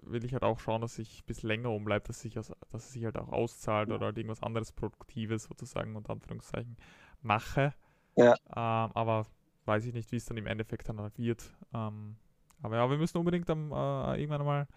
will 0.03 0.25
ich 0.25 0.33
halt 0.33 0.43
auch 0.43 0.59
schauen, 0.61 0.81
dass 0.81 0.99
ich 0.99 1.21
ein 1.21 1.27
bisschen 1.27 1.49
länger 1.49 1.71
umbleibe, 1.71 2.07
dass, 2.07 2.25
ich 2.25 2.35
dass 2.35 2.53
es 2.73 2.93
sich 2.93 3.05
halt 3.05 3.17
auch 3.17 3.29
auszahlt 3.29 3.91
oder 3.91 4.07
halt 4.07 4.19
irgendwas 4.19 4.43
anderes 4.43 4.73
Produktives 4.73 5.45
sozusagen 5.45 5.97
unter 5.97 6.13
Anführungszeichen 6.13 6.77
mache. 7.23 7.75
Ja. 8.17 8.33
Ähm, 8.33 8.93
aber 8.95 9.27
weiß 9.67 9.85
ich 9.87 9.95
nicht, 9.95 10.11
wie 10.13 10.17
es 10.17 10.25
dann 10.25 10.37
im 10.37 10.47
Endeffekt 10.47 10.89
dann 10.89 11.01
halt 11.01 11.19
wird. 11.19 11.53
Ähm, 11.73 12.17
aber 12.63 12.77
ja, 12.77 12.91
wir 12.91 12.99
müssen 12.99 13.19
unbedingt 13.19 13.49
dann 13.49 13.71
äh, 13.71 14.21
irgendwann 14.21 14.45
mal 14.45 14.69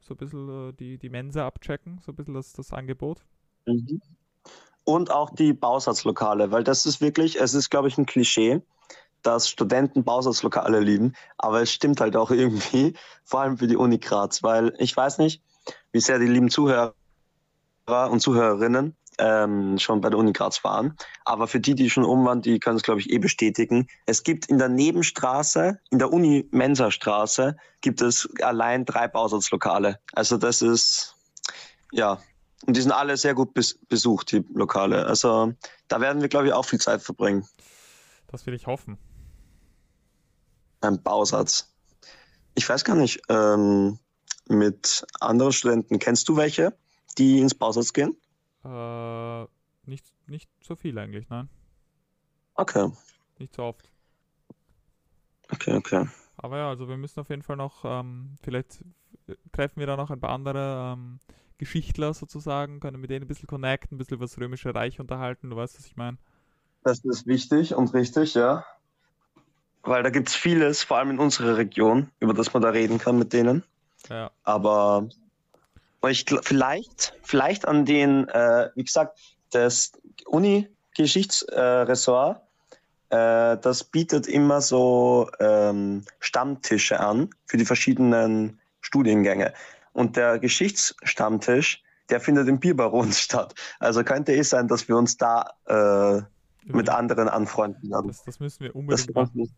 so 0.00 0.14
ein 0.14 0.18
bisschen 0.18 0.70
äh, 0.70 0.72
die, 0.72 0.98
die 0.98 1.10
Mensa 1.10 1.46
abchecken, 1.46 1.98
so 1.98 2.12
ein 2.12 2.16
bisschen 2.16 2.34
das, 2.34 2.52
das 2.52 2.72
Angebot. 2.72 3.24
Mhm 3.66 4.00
und 4.86 5.10
auch 5.10 5.30
die 5.30 5.52
Bausatzlokale, 5.52 6.52
weil 6.52 6.64
das 6.64 6.86
ist 6.86 7.00
wirklich, 7.00 7.40
es 7.40 7.54
ist, 7.54 7.70
glaube 7.70 7.88
ich, 7.88 7.98
ein 7.98 8.06
Klischee, 8.06 8.62
dass 9.22 9.48
Studenten 9.48 10.04
Bausatzlokale 10.04 10.78
lieben, 10.78 11.14
aber 11.38 11.60
es 11.60 11.72
stimmt 11.72 12.00
halt 12.00 12.16
auch 12.16 12.30
irgendwie, 12.42 12.94
vor 13.24 13.40
allem 13.40 13.58
für 13.58 13.66
die 13.66 13.76
Uni 13.76 13.98
Graz, 13.98 14.42
weil 14.42 14.72
ich 14.78 14.96
weiß 14.96 15.18
nicht, 15.18 15.42
wie 15.92 16.00
sehr 16.00 16.18
die 16.18 16.28
lieben 16.28 16.48
Zuhörer 16.48 16.94
und 17.86 18.20
Zuhörerinnen 18.20 18.96
ähm, 19.18 19.76
schon 19.78 20.00
bei 20.00 20.08
der 20.08 20.20
Uni 20.20 20.32
Graz 20.32 20.62
waren, 20.62 20.96
aber 21.24 21.48
für 21.48 21.58
die, 21.58 21.74
die 21.74 21.90
schon 21.90 22.04
um 22.04 22.24
waren, 22.24 22.40
die 22.40 22.60
können 22.60 22.76
es, 22.76 22.84
glaube 22.84 23.00
ich, 23.00 23.10
eh 23.10 23.18
bestätigen. 23.18 23.88
Es 24.06 24.22
gibt 24.22 24.46
in 24.46 24.58
der 24.58 24.68
Nebenstraße, 24.68 25.80
in 25.90 25.98
der 25.98 26.12
Uni-Mensa-Straße, 26.12 27.56
gibt 27.80 28.02
es 28.02 28.28
allein 28.40 28.84
drei 28.84 29.08
Bausatzlokale. 29.08 29.98
Also 30.12 30.36
das 30.36 30.62
ist, 30.62 31.16
ja, 31.90 32.20
und 32.64 32.76
die 32.76 32.80
sind 32.80 32.92
alle 32.92 33.16
sehr 33.16 33.34
gut 33.34 33.52
bes 33.54 33.78
besucht, 33.88 34.32
die 34.32 34.44
Lokale. 34.54 35.06
Also 35.06 35.52
da 35.88 36.00
werden 36.00 36.22
wir, 36.22 36.28
glaube 36.28 36.46
ich, 36.46 36.52
auch 36.52 36.64
viel 36.64 36.80
Zeit 36.80 37.02
verbringen. 37.02 37.46
Das 38.28 38.46
will 38.46 38.54
ich 38.54 38.66
hoffen. 38.66 38.98
Ein 40.80 41.02
Bausatz. 41.02 41.72
Ich 42.54 42.68
weiß 42.68 42.84
gar 42.84 42.96
nicht, 42.96 43.20
ähm, 43.28 43.98
mit 44.48 45.04
anderen 45.20 45.52
Studenten, 45.52 45.98
kennst 45.98 46.28
du 46.28 46.36
welche, 46.36 46.76
die 47.18 47.40
ins 47.40 47.54
Bausatz 47.54 47.92
gehen? 47.92 48.16
Äh, 48.64 49.42
nicht, 49.84 50.06
nicht 50.26 50.50
so 50.62 50.76
viel 50.76 50.98
eigentlich, 50.98 51.28
nein. 51.28 51.48
Okay. 52.54 52.90
Nicht 53.38 53.54
so 53.54 53.64
oft. 53.64 53.90
Okay, 55.50 55.74
okay. 55.74 56.08
Aber 56.38 56.58
ja, 56.58 56.68
also 56.68 56.88
wir 56.88 56.96
müssen 56.96 57.20
auf 57.20 57.28
jeden 57.28 57.42
Fall 57.42 57.56
noch, 57.56 57.84
ähm, 57.84 58.36
vielleicht 58.42 58.84
treffen 59.52 59.80
wir 59.80 59.86
da 59.86 59.96
noch 59.96 60.10
ein 60.10 60.20
paar 60.20 60.30
andere 60.30 60.94
ähm, 60.94 61.20
Geschichtler 61.58 62.14
sozusagen, 62.14 62.80
können 62.80 63.00
mit 63.00 63.10
denen 63.10 63.24
ein 63.24 63.28
bisschen 63.28 63.46
connecten, 63.46 63.96
ein 63.96 63.98
bisschen 63.98 64.16
über 64.16 64.26
das 64.26 64.38
Römische 64.38 64.74
Reich 64.74 65.00
unterhalten, 65.00 65.50
du 65.50 65.56
weißt, 65.56 65.78
was 65.78 65.86
ich 65.86 65.96
meine. 65.96 66.18
Das 66.84 67.00
ist 67.00 67.26
wichtig 67.26 67.74
und 67.74 67.92
richtig, 67.94 68.34
ja. 68.34 68.64
Weil 69.82 70.02
da 70.02 70.10
gibt 70.10 70.28
es 70.28 70.34
vieles, 70.34 70.82
vor 70.82 70.98
allem 70.98 71.10
in 71.10 71.18
unserer 71.18 71.56
Region, 71.56 72.10
über 72.20 72.34
das 72.34 72.52
man 72.52 72.62
da 72.62 72.70
reden 72.70 72.98
kann 72.98 73.18
mit 73.18 73.32
denen. 73.32 73.64
Ja. 74.08 74.30
Aber 74.44 75.08
ich 76.08 76.24
vielleicht, 76.42 77.14
vielleicht 77.22 77.66
an 77.66 77.84
den, 77.84 78.28
äh, 78.28 78.70
wie 78.74 78.84
gesagt, 78.84 79.18
das 79.50 79.92
Uni-Geschichtsressort, 80.26 82.40
äh, 83.10 83.52
äh, 83.52 83.58
das 83.58 83.84
bietet 83.84 84.26
immer 84.26 84.60
so 84.60 85.30
ähm, 85.40 86.04
Stammtische 86.20 87.00
an 87.00 87.30
für 87.46 87.56
die 87.56 87.64
verschiedenen 87.64 88.60
Studiengänge. 88.80 89.54
Und 89.96 90.14
der 90.16 90.38
Geschichtsstammtisch, 90.38 91.82
der 92.10 92.20
findet 92.20 92.48
im 92.48 92.60
Bierbaron 92.60 93.12
statt. 93.12 93.54
Also 93.80 94.04
könnte 94.04 94.34
es 94.34 94.50
sein, 94.50 94.68
dass 94.68 94.88
wir 94.88 94.96
uns 94.98 95.16
da 95.16 95.54
äh, 95.64 96.20
mit 96.70 96.90
anderen 96.90 97.30
anfreunden 97.30 97.90
werden. 97.90 98.08
Das, 98.08 98.22
das 98.24 98.38
müssen 98.38 98.64
wir 98.64 98.76
unbedingt 98.76 99.14
machen. 99.14 99.50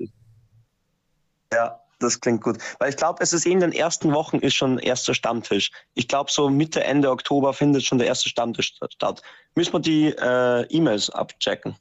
Ja, 1.53 1.81
das 1.99 2.21
klingt 2.21 2.45
gut. 2.45 2.59
Weil 2.79 2.91
ich 2.91 2.97
glaube, 2.97 3.21
es 3.21 3.33
ist 3.33 3.47
in 3.47 3.59
den 3.59 3.73
ersten 3.73 4.13
Wochen 4.13 4.39
ist 4.39 4.55
schon 4.55 4.79
erster 4.79 5.13
Stammtisch. 5.13 5.73
Ich 5.95 6.07
glaube, 6.07 6.31
so 6.31 6.49
Mitte, 6.49 6.85
Ende 6.85 7.11
Oktober 7.11 7.53
findet 7.53 7.83
schon 7.83 7.99
der 7.99 8.07
erste 8.07 8.29
Stammtisch 8.29 8.77
statt. 8.91 9.23
Müssen 9.57 9.73
wir 9.73 9.81
die 9.81 10.07
äh, 10.07 10.63
E-Mails 10.69 11.11
abchecken. 11.11 11.75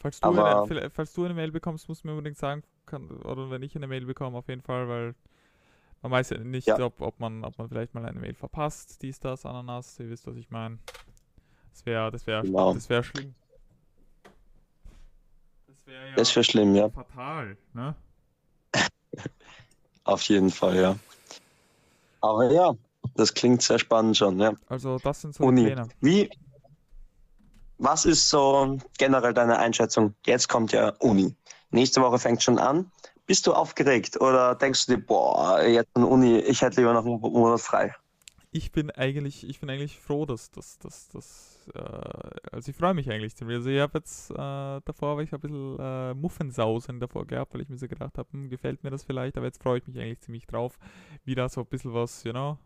Falls 0.00 0.18
du, 0.18 0.26
Aber, 0.26 0.64
eine, 0.64 0.90
falls 0.90 1.12
du 1.12 1.24
eine 1.24 1.34
Mail 1.34 1.52
bekommst, 1.52 1.88
musst 1.88 2.02
du 2.02 2.08
mir 2.08 2.14
unbedingt 2.14 2.38
sagen, 2.38 2.64
kann, 2.86 3.08
oder 3.22 3.48
wenn 3.48 3.62
ich 3.62 3.76
eine 3.76 3.86
Mail 3.86 4.06
bekomme, 4.06 4.38
auf 4.38 4.48
jeden 4.48 4.62
Fall, 4.62 4.88
weil 4.88 5.14
man 6.02 6.12
weiß 6.12 6.30
ja 6.30 6.38
nicht, 6.38 6.66
ja. 6.66 6.78
Ob, 6.80 7.00
ob, 7.00 7.20
man, 7.20 7.44
ob 7.44 7.58
man 7.58 7.68
vielleicht 7.68 7.94
mal 7.94 8.04
eine 8.04 8.18
Mail 8.18 8.34
verpasst, 8.34 9.02
dies, 9.02 9.20
das, 9.20 9.44
Ananas, 9.44 9.98
ihr 9.98 10.08
wisst, 10.08 10.26
was 10.26 10.36
ich 10.36 10.50
meine. 10.50 10.78
Das 11.72 11.86
wäre 11.86 12.10
das 12.10 12.26
wär, 12.26 12.42
genau. 12.42 12.74
das 12.74 12.88
wär 12.88 13.02
schlimm. 13.02 13.34
Das 15.66 15.86
wäre 15.86 16.08
ja 16.08 16.14
das 16.16 16.34
wär 16.34 16.42
schlimm, 16.42 16.74
ja. 16.74 16.88
fatal, 16.88 17.56
ne? 17.74 17.94
Auf 20.04 20.22
jeden 20.22 20.50
Fall, 20.50 20.76
ja. 20.76 20.96
Aber 22.22 22.50
ja, 22.50 22.74
das 23.14 23.32
klingt 23.34 23.62
sehr 23.62 23.78
spannend 23.78 24.16
schon, 24.16 24.40
ja. 24.40 24.54
Also 24.68 24.98
das 24.98 25.20
sind 25.20 25.34
so 25.34 25.44
Uni. 25.44 25.66
Pläne. 25.66 25.88
Wie, 26.00 26.30
was 27.78 28.04
ist 28.04 28.28
so 28.28 28.78
generell 28.98 29.34
deine 29.34 29.58
Einschätzung? 29.58 30.14
Jetzt 30.26 30.48
kommt 30.48 30.72
ja 30.72 30.94
Uni. 30.98 31.34
Nächste 31.70 32.02
Woche 32.02 32.18
fängt 32.18 32.42
schon 32.42 32.58
an. 32.58 32.90
Bist 33.30 33.46
du 33.46 33.52
aufgeregt 33.52 34.20
oder 34.20 34.56
denkst 34.56 34.86
du 34.86 34.96
dir, 34.96 35.06
boah, 35.06 35.62
jetzt 35.62 35.96
in 35.96 36.02
Uni, 36.02 36.40
ich 36.40 36.62
hätte 36.62 36.80
lieber 36.80 36.92
noch 36.92 37.06
einen 37.06 37.20
Monat 37.20 37.60
frei? 37.60 37.94
Ich 38.50 38.72
bin 38.72 38.90
eigentlich, 38.90 39.48
ich 39.48 39.60
bin 39.60 39.70
eigentlich 39.70 40.00
froh, 40.00 40.26
dass 40.26 40.50
das, 40.50 40.80
dass, 40.80 41.08
dass, 41.10 41.68
äh, 41.72 41.78
also 42.50 42.72
ich 42.72 42.76
freue 42.76 42.92
mich 42.92 43.08
eigentlich 43.08 43.36
ziemlich. 43.36 43.58
Also 43.58 43.70
ich 43.70 43.78
habe 43.78 43.98
jetzt, 43.98 44.32
äh, 44.32 44.34
davor 44.34 45.10
habe 45.10 45.22
ich 45.22 45.32
ein 45.32 45.38
bisschen 45.38 45.78
äh, 45.78 46.12
Muffensausen 46.14 46.98
davor 46.98 47.24
gehabt, 47.24 47.54
weil 47.54 47.60
ich 47.60 47.68
mir 47.68 47.78
so 47.78 47.86
gedacht 47.86 48.18
habe, 48.18 48.28
hm, 48.32 48.50
gefällt 48.50 48.82
mir 48.82 48.90
das 48.90 49.04
vielleicht, 49.04 49.36
aber 49.36 49.46
jetzt 49.46 49.62
freue 49.62 49.78
ich 49.78 49.86
mich 49.86 49.96
eigentlich 50.00 50.18
ziemlich 50.18 50.48
drauf, 50.48 50.76
wieder 51.24 51.48
so 51.48 51.60
ein 51.60 51.68
bisschen 51.68 51.94
was, 51.94 52.24
you 52.24 52.32
know, 52.32 52.58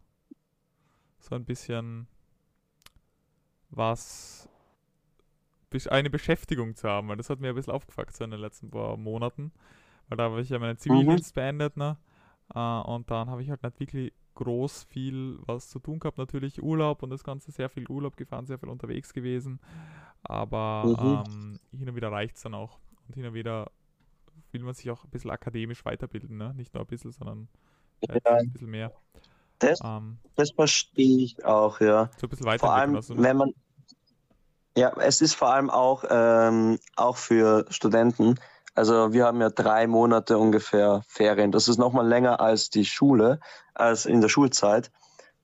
so 1.19 1.35
ein 1.35 1.45
bisschen 1.45 2.07
was, 3.69 4.49
eine 5.91 6.09
Beschäftigung 6.09 6.75
zu 6.75 6.89
haben, 6.89 7.09
weil 7.09 7.19
das 7.19 7.29
hat 7.29 7.41
mir 7.41 7.51
ein 7.51 7.55
bisschen 7.55 7.75
aufgefuckt 7.75 8.17
so 8.17 8.25
in 8.25 8.31
den 8.31 8.41
letzten 8.41 8.71
paar 8.71 8.97
Monaten 8.97 9.53
weil 10.09 10.17
da 10.17 10.25
habe 10.25 10.41
ich 10.41 10.49
ja 10.49 10.59
meine 10.59 10.77
Zivildienst 10.77 11.35
mhm. 11.35 11.41
beendet, 11.41 11.77
ne? 11.77 11.97
Uh, 12.55 12.83
und 12.87 13.11
dann 13.11 13.31
habe 13.31 13.43
ich 13.43 13.49
halt 13.49 13.63
nicht 13.63 13.81
wirklich 13.81 14.13
groß 14.35 14.85
viel 14.85 15.39
was 15.47 15.69
zu 15.69 15.79
tun 15.79 15.99
gehabt. 15.99 16.19
Natürlich 16.19 16.63
Urlaub 16.63 17.03
und 17.03 17.11
das 17.11 17.25
Ganze, 17.25 17.53
sehr 17.53 17.69
viel 17.69 17.87
Urlaub 17.89 18.17
gefahren, 18.17 18.47
sehr 18.47 18.59
viel 18.59 18.69
unterwegs 18.69 19.13
gewesen. 19.13 19.61
Aber 20.23 21.25
mhm. 21.27 21.33
ähm, 21.33 21.79
hin 21.79 21.89
und 21.89 21.97
wieder 21.97 22.13
reicht 22.13 22.37
es 22.37 22.43
dann 22.43 22.55
auch. 22.55 22.79
Und 23.07 23.15
hin 23.15 23.27
und 23.27 23.35
wieder 23.35 23.71
will 24.53 24.63
man 24.63 24.75
sich 24.75 24.91
auch 24.91 25.05
ein 25.05 25.11
bisschen 25.11 25.31
akademisch 25.31 25.85
weiterbilden, 25.85 26.37
ne? 26.37 26.55
Nicht 26.55 26.75
nur 26.75 26.83
ein 26.83 26.87
bisschen, 26.87 27.13
sondern 27.13 27.49
ja. 28.01 28.15
ein 28.25 28.53
bisschen 28.53 28.71
mehr. 28.71 28.93
Das, 29.59 29.81
Ähm, 29.83 30.19
das 30.37 30.51
verstehe 30.51 31.25
ich 31.25 31.45
auch, 31.45 31.81
ja. 31.81 32.11
so 32.19 32.27
ein 32.27 32.31
bisschen 32.31 32.59
Vor 32.59 32.73
allem. 32.73 32.97
Also, 32.97 33.17
wenn 33.17 33.37
man. 33.37 33.51
Ja, 34.77 34.93
es 34.99 35.21
ist 35.21 35.35
vor 35.35 35.53
allem 35.53 35.71
auch, 35.71 36.05
ähm, 36.11 36.79
auch 36.97 37.17
für 37.17 37.65
Studenten. 37.71 38.41
Also 38.75 39.13
wir 39.13 39.25
haben 39.25 39.41
ja 39.41 39.51
drei 39.51 39.87
Monate 39.87 40.39
ungefähr 40.39 41.03
Ferien. 41.07 41.53
Das 41.53 41.69
ist 41.69 41.79
nochmal 41.79 42.07
länger 42.07 42.41
als 42.41 42.71
die 42.71 42.85
Schule, 42.85 43.41
als 43.75 44.05
in 44.05 44.21
der 44.21 44.29
Schulzeit. 44.29 44.91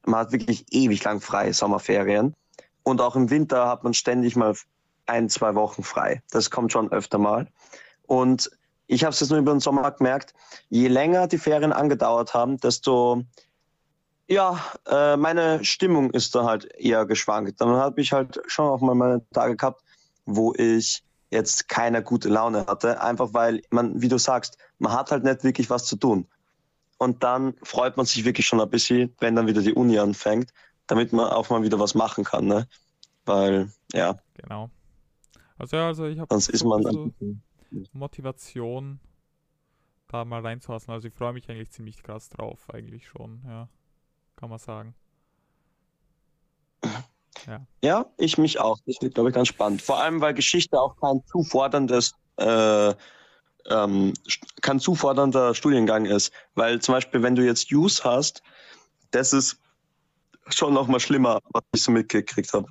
Man 0.04 0.20
hat 0.20 0.32
wirklich 0.32 0.66
ewig 0.72 1.04
lang 1.04 1.20
frei, 1.20 1.52
Sommerferien. 1.52 2.34
Und 2.82 3.00
auch 3.00 3.14
im 3.14 3.30
Winter 3.30 3.68
hat 3.68 3.84
man 3.84 3.94
ständig 3.94 4.34
mal 4.34 4.54
ein, 5.06 5.28
zwei 5.28 5.54
Wochen 5.54 5.82
frei. 5.82 6.22
Das 6.30 6.50
kommt 6.50 6.72
schon 6.72 6.90
öfter 6.90 7.18
mal. 7.18 7.46
Und 8.06 8.50
ich 8.86 9.04
habe 9.04 9.12
es 9.12 9.20
jetzt 9.20 9.30
nur 9.30 9.38
über 9.38 9.52
den 9.52 9.60
Sommer 9.60 9.88
gemerkt, 9.92 10.34
je 10.68 10.88
länger 10.88 11.28
die 11.28 11.38
Ferien 11.38 11.72
angedauert 11.72 12.34
haben, 12.34 12.58
desto 12.58 13.22
ja, 14.26 14.64
äh, 14.86 15.16
meine 15.16 15.64
Stimmung 15.64 16.10
ist 16.10 16.36
da 16.36 16.44
halt 16.44 16.64
eher 16.76 17.04
geschwankt. 17.04 17.60
Dann 17.60 17.70
habe 17.70 18.00
ich 18.00 18.12
halt 18.12 18.40
schon 18.46 18.68
auch 18.68 18.80
mal 18.80 18.94
meine 18.94 19.28
Tage 19.32 19.56
gehabt, 19.56 19.82
wo 20.24 20.54
ich 20.54 21.02
jetzt 21.30 21.68
keine 21.68 22.02
gute 22.02 22.28
Laune 22.28 22.66
hatte, 22.66 23.00
einfach 23.00 23.32
weil 23.32 23.62
man, 23.70 24.00
wie 24.02 24.08
du 24.08 24.18
sagst, 24.18 24.58
man 24.78 24.92
hat 24.92 25.10
halt 25.10 25.24
nicht 25.24 25.44
wirklich 25.44 25.70
was 25.70 25.86
zu 25.86 25.96
tun. 25.96 26.26
Und 26.98 27.22
dann 27.22 27.54
freut 27.62 27.96
man 27.96 28.04
sich 28.04 28.24
wirklich 28.24 28.46
schon 28.46 28.60
ein 28.60 28.68
bisschen, 28.68 29.14
wenn 29.20 29.34
dann 29.34 29.46
wieder 29.46 29.62
die 29.62 29.72
Uni 29.72 29.98
anfängt, 29.98 30.52
damit 30.86 31.12
man 31.12 31.30
auch 31.30 31.48
mal 31.48 31.62
wieder 31.62 31.78
was 31.78 31.94
machen 31.94 32.24
kann, 32.24 32.46
ne? 32.46 32.68
Weil, 33.24 33.70
ja, 33.92 34.18
genau. 34.34 34.70
Also 35.56 35.76
ja, 35.76 35.86
also 35.86 36.06
ich 36.06 36.18
habe 36.18 36.40
so 36.40 37.12
Motivation, 37.92 38.98
da 40.08 40.24
mal 40.24 40.40
reinzuhassen. 40.40 40.90
Also 40.92 41.08
ich 41.08 41.14
freue 41.14 41.32
mich 41.32 41.48
eigentlich 41.48 41.70
ziemlich 41.70 42.02
krass 42.02 42.28
drauf, 42.28 42.68
eigentlich 42.72 43.06
schon, 43.06 43.42
ja. 43.46 43.68
Kann 44.36 44.50
man 44.50 44.58
sagen. 44.58 44.94
Ja, 47.82 48.06
ich 48.18 48.38
mich 48.38 48.60
auch. 48.60 48.78
Das 48.86 48.96
wird, 49.00 49.14
glaube 49.14 49.30
ich, 49.30 49.34
ganz 49.34 49.48
spannend. 49.48 49.82
Vor 49.82 50.00
allem, 50.00 50.20
weil 50.20 50.34
Geschichte 50.34 50.80
auch 50.80 50.96
kein 51.00 51.22
zu 51.26 51.42
forderndes, 51.42 52.14
äh, 52.36 52.94
ähm, 53.66 54.14
kein 54.62 54.80
zu 54.80 54.94
fordernder 54.94 55.54
Studiengang 55.54 56.06
ist. 56.06 56.32
Weil 56.54 56.80
zum 56.80 56.94
Beispiel, 56.94 57.22
wenn 57.22 57.34
du 57.34 57.44
jetzt 57.44 57.72
Use 57.72 58.02
hast, 58.04 58.42
das 59.10 59.32
ist 59.32 59.58
schon 60.48 60.74
noch 60.74 60.88
mal 60.88 61.00
schlimmer, 61.00 61.40
was 61.52 61.62
ich 61.74 61.82
so 61.82 61.92
mitgekriegt 61.92 62.52
habe. 62.52 62.66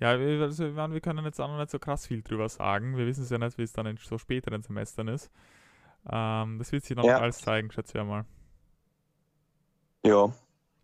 Ja, 0.00 0.18
wir, 0.18 0.42
also, 0.42 0.66
ich 0.66 0.74
meine, 0.74 0.94
wir 0.94 1.00
können 1.00 1.24
jetzt 1.24 1.40
auch 1.40 1.48
noch 1.48 1.58
nicht 1.58 1.70
so 1.70 1.78
krass 1.78 2.06
viel 2.06 2.22
drüber 2.22 2.48
sagen. 2.48 2.96
Wir 2.96 3.06
wissen 3.06 3.24
es 3.24 3.30
ja 3.30 3.38
nicht, 3.38 3.58
wie 3.58 3.62
es 3.62 3.72
dann 3.72 3.86
in 3.86 3.96
so 3.96 4.16
späteren 4.16 4.62
Semestern 4.62 5.08
ist. 5.08 5.30
Ähm, 6.10 6.58
das 6.58 6.70
wird 6.70 6.84
sich 6.84 6.96
dann 6.96 7.04
Ja. 7.04 7.14
noch 7.14 7.22
alles 7.22 7.38
zeigen, 7.38 7.70
schätze 7.72 7.98
ich 7.98 8.04
mal. 8.04 8.24
Ja, 10.04 10.26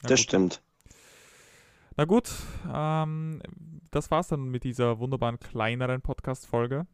Na 0.02 0.08
das 0.08 0.20
gut. 0.20 0.24
stimmt. 0.24 0.62
Na 1.96 2.06
gut, 2.06 2.28
ähm, 2.72 3.40
das 3.92 4.10
war's 4.10 4.26
dann 4.26 4.48
mit 4.48 4.64
dieser 4.64 4.98
wunderbaren 4.98 5.38
kleineren 5.38 6.02
Podcast-Folge. 6.02 6.88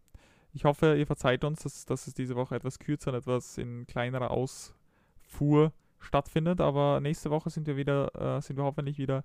Ich 0.52 0.64
hoffe, 0.64 0.94
ihr 0.94 1.06
verzeiht 1.06 1.42
uns, 1.42 1.62
dass, 1.62 1.86
dass 1.86 2.06
es 2.06 2.12
diese 2.12 2.36
Woche 2.36 2.54
etwas 2.54 2.78
kürzer 2.78 3.10
und 3.12 3.16
etwas 3.16 3.56
in 3.56 3.86
kleinerer 3.86 4.30
Ausfuhr 4.30 5.72
stattfindet, 6.00 6.60
aber 6.60 7.00
nächste 7.00 7.30
Woche 7.30 7.48
sind 7.48 7.66
wir 7.66 7.78
wieder, 7.78 8.14
äh, 8.14 8.42
sind 8.42 8.58
wir 8.58 8.64
hoffentlich 8.64 8.98
wieder 8.98 9.24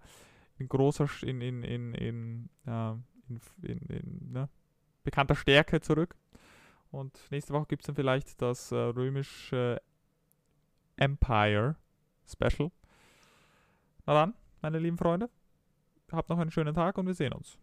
in 0.58 0.70
großer, 0.70 1.10
in, 1.24 1.42
in, 1.42 1.64
in, 1.64 1.94
in, 1.94 2.50
äh, 2.66 2.92
in, 3.28 3.42
in, 3.64 3.80
in 3.90 4.32
ne? 4.32 4.48
bekannter 5.04 5.36
Stärke 5.36 5.82
zurück. 5.82 6.16
Und 6.90 7.20
nächste 7.32 7.54
Woche 7.54 7.66
gibt 7.68 7.82
es 7.82 7.88
dann 7.88 7.96
vielleicht 7.96 8.42
das 8.42 8.72
äh, 8.72 8.76
römische 8.78 9.82
Empire 10.96 11.76
Special. 12.26 12.72
Na 14.06 14.14
dann, 14.14 14.34
meine 14.62 14.80
lieben 14.80 14.98
Freunde, 14.98 15.30
habt 16.12 16.30
noch 16.30 16.40
einen 16.40 16.52
schönen 16.52 16.76
Tag 16.76 16.98
und 16.98 17.08
wir 17.08 17.14
sehen 17.14 17.34
uns. 17.34 17.58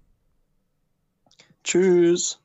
Tschüss. 1.65 2.42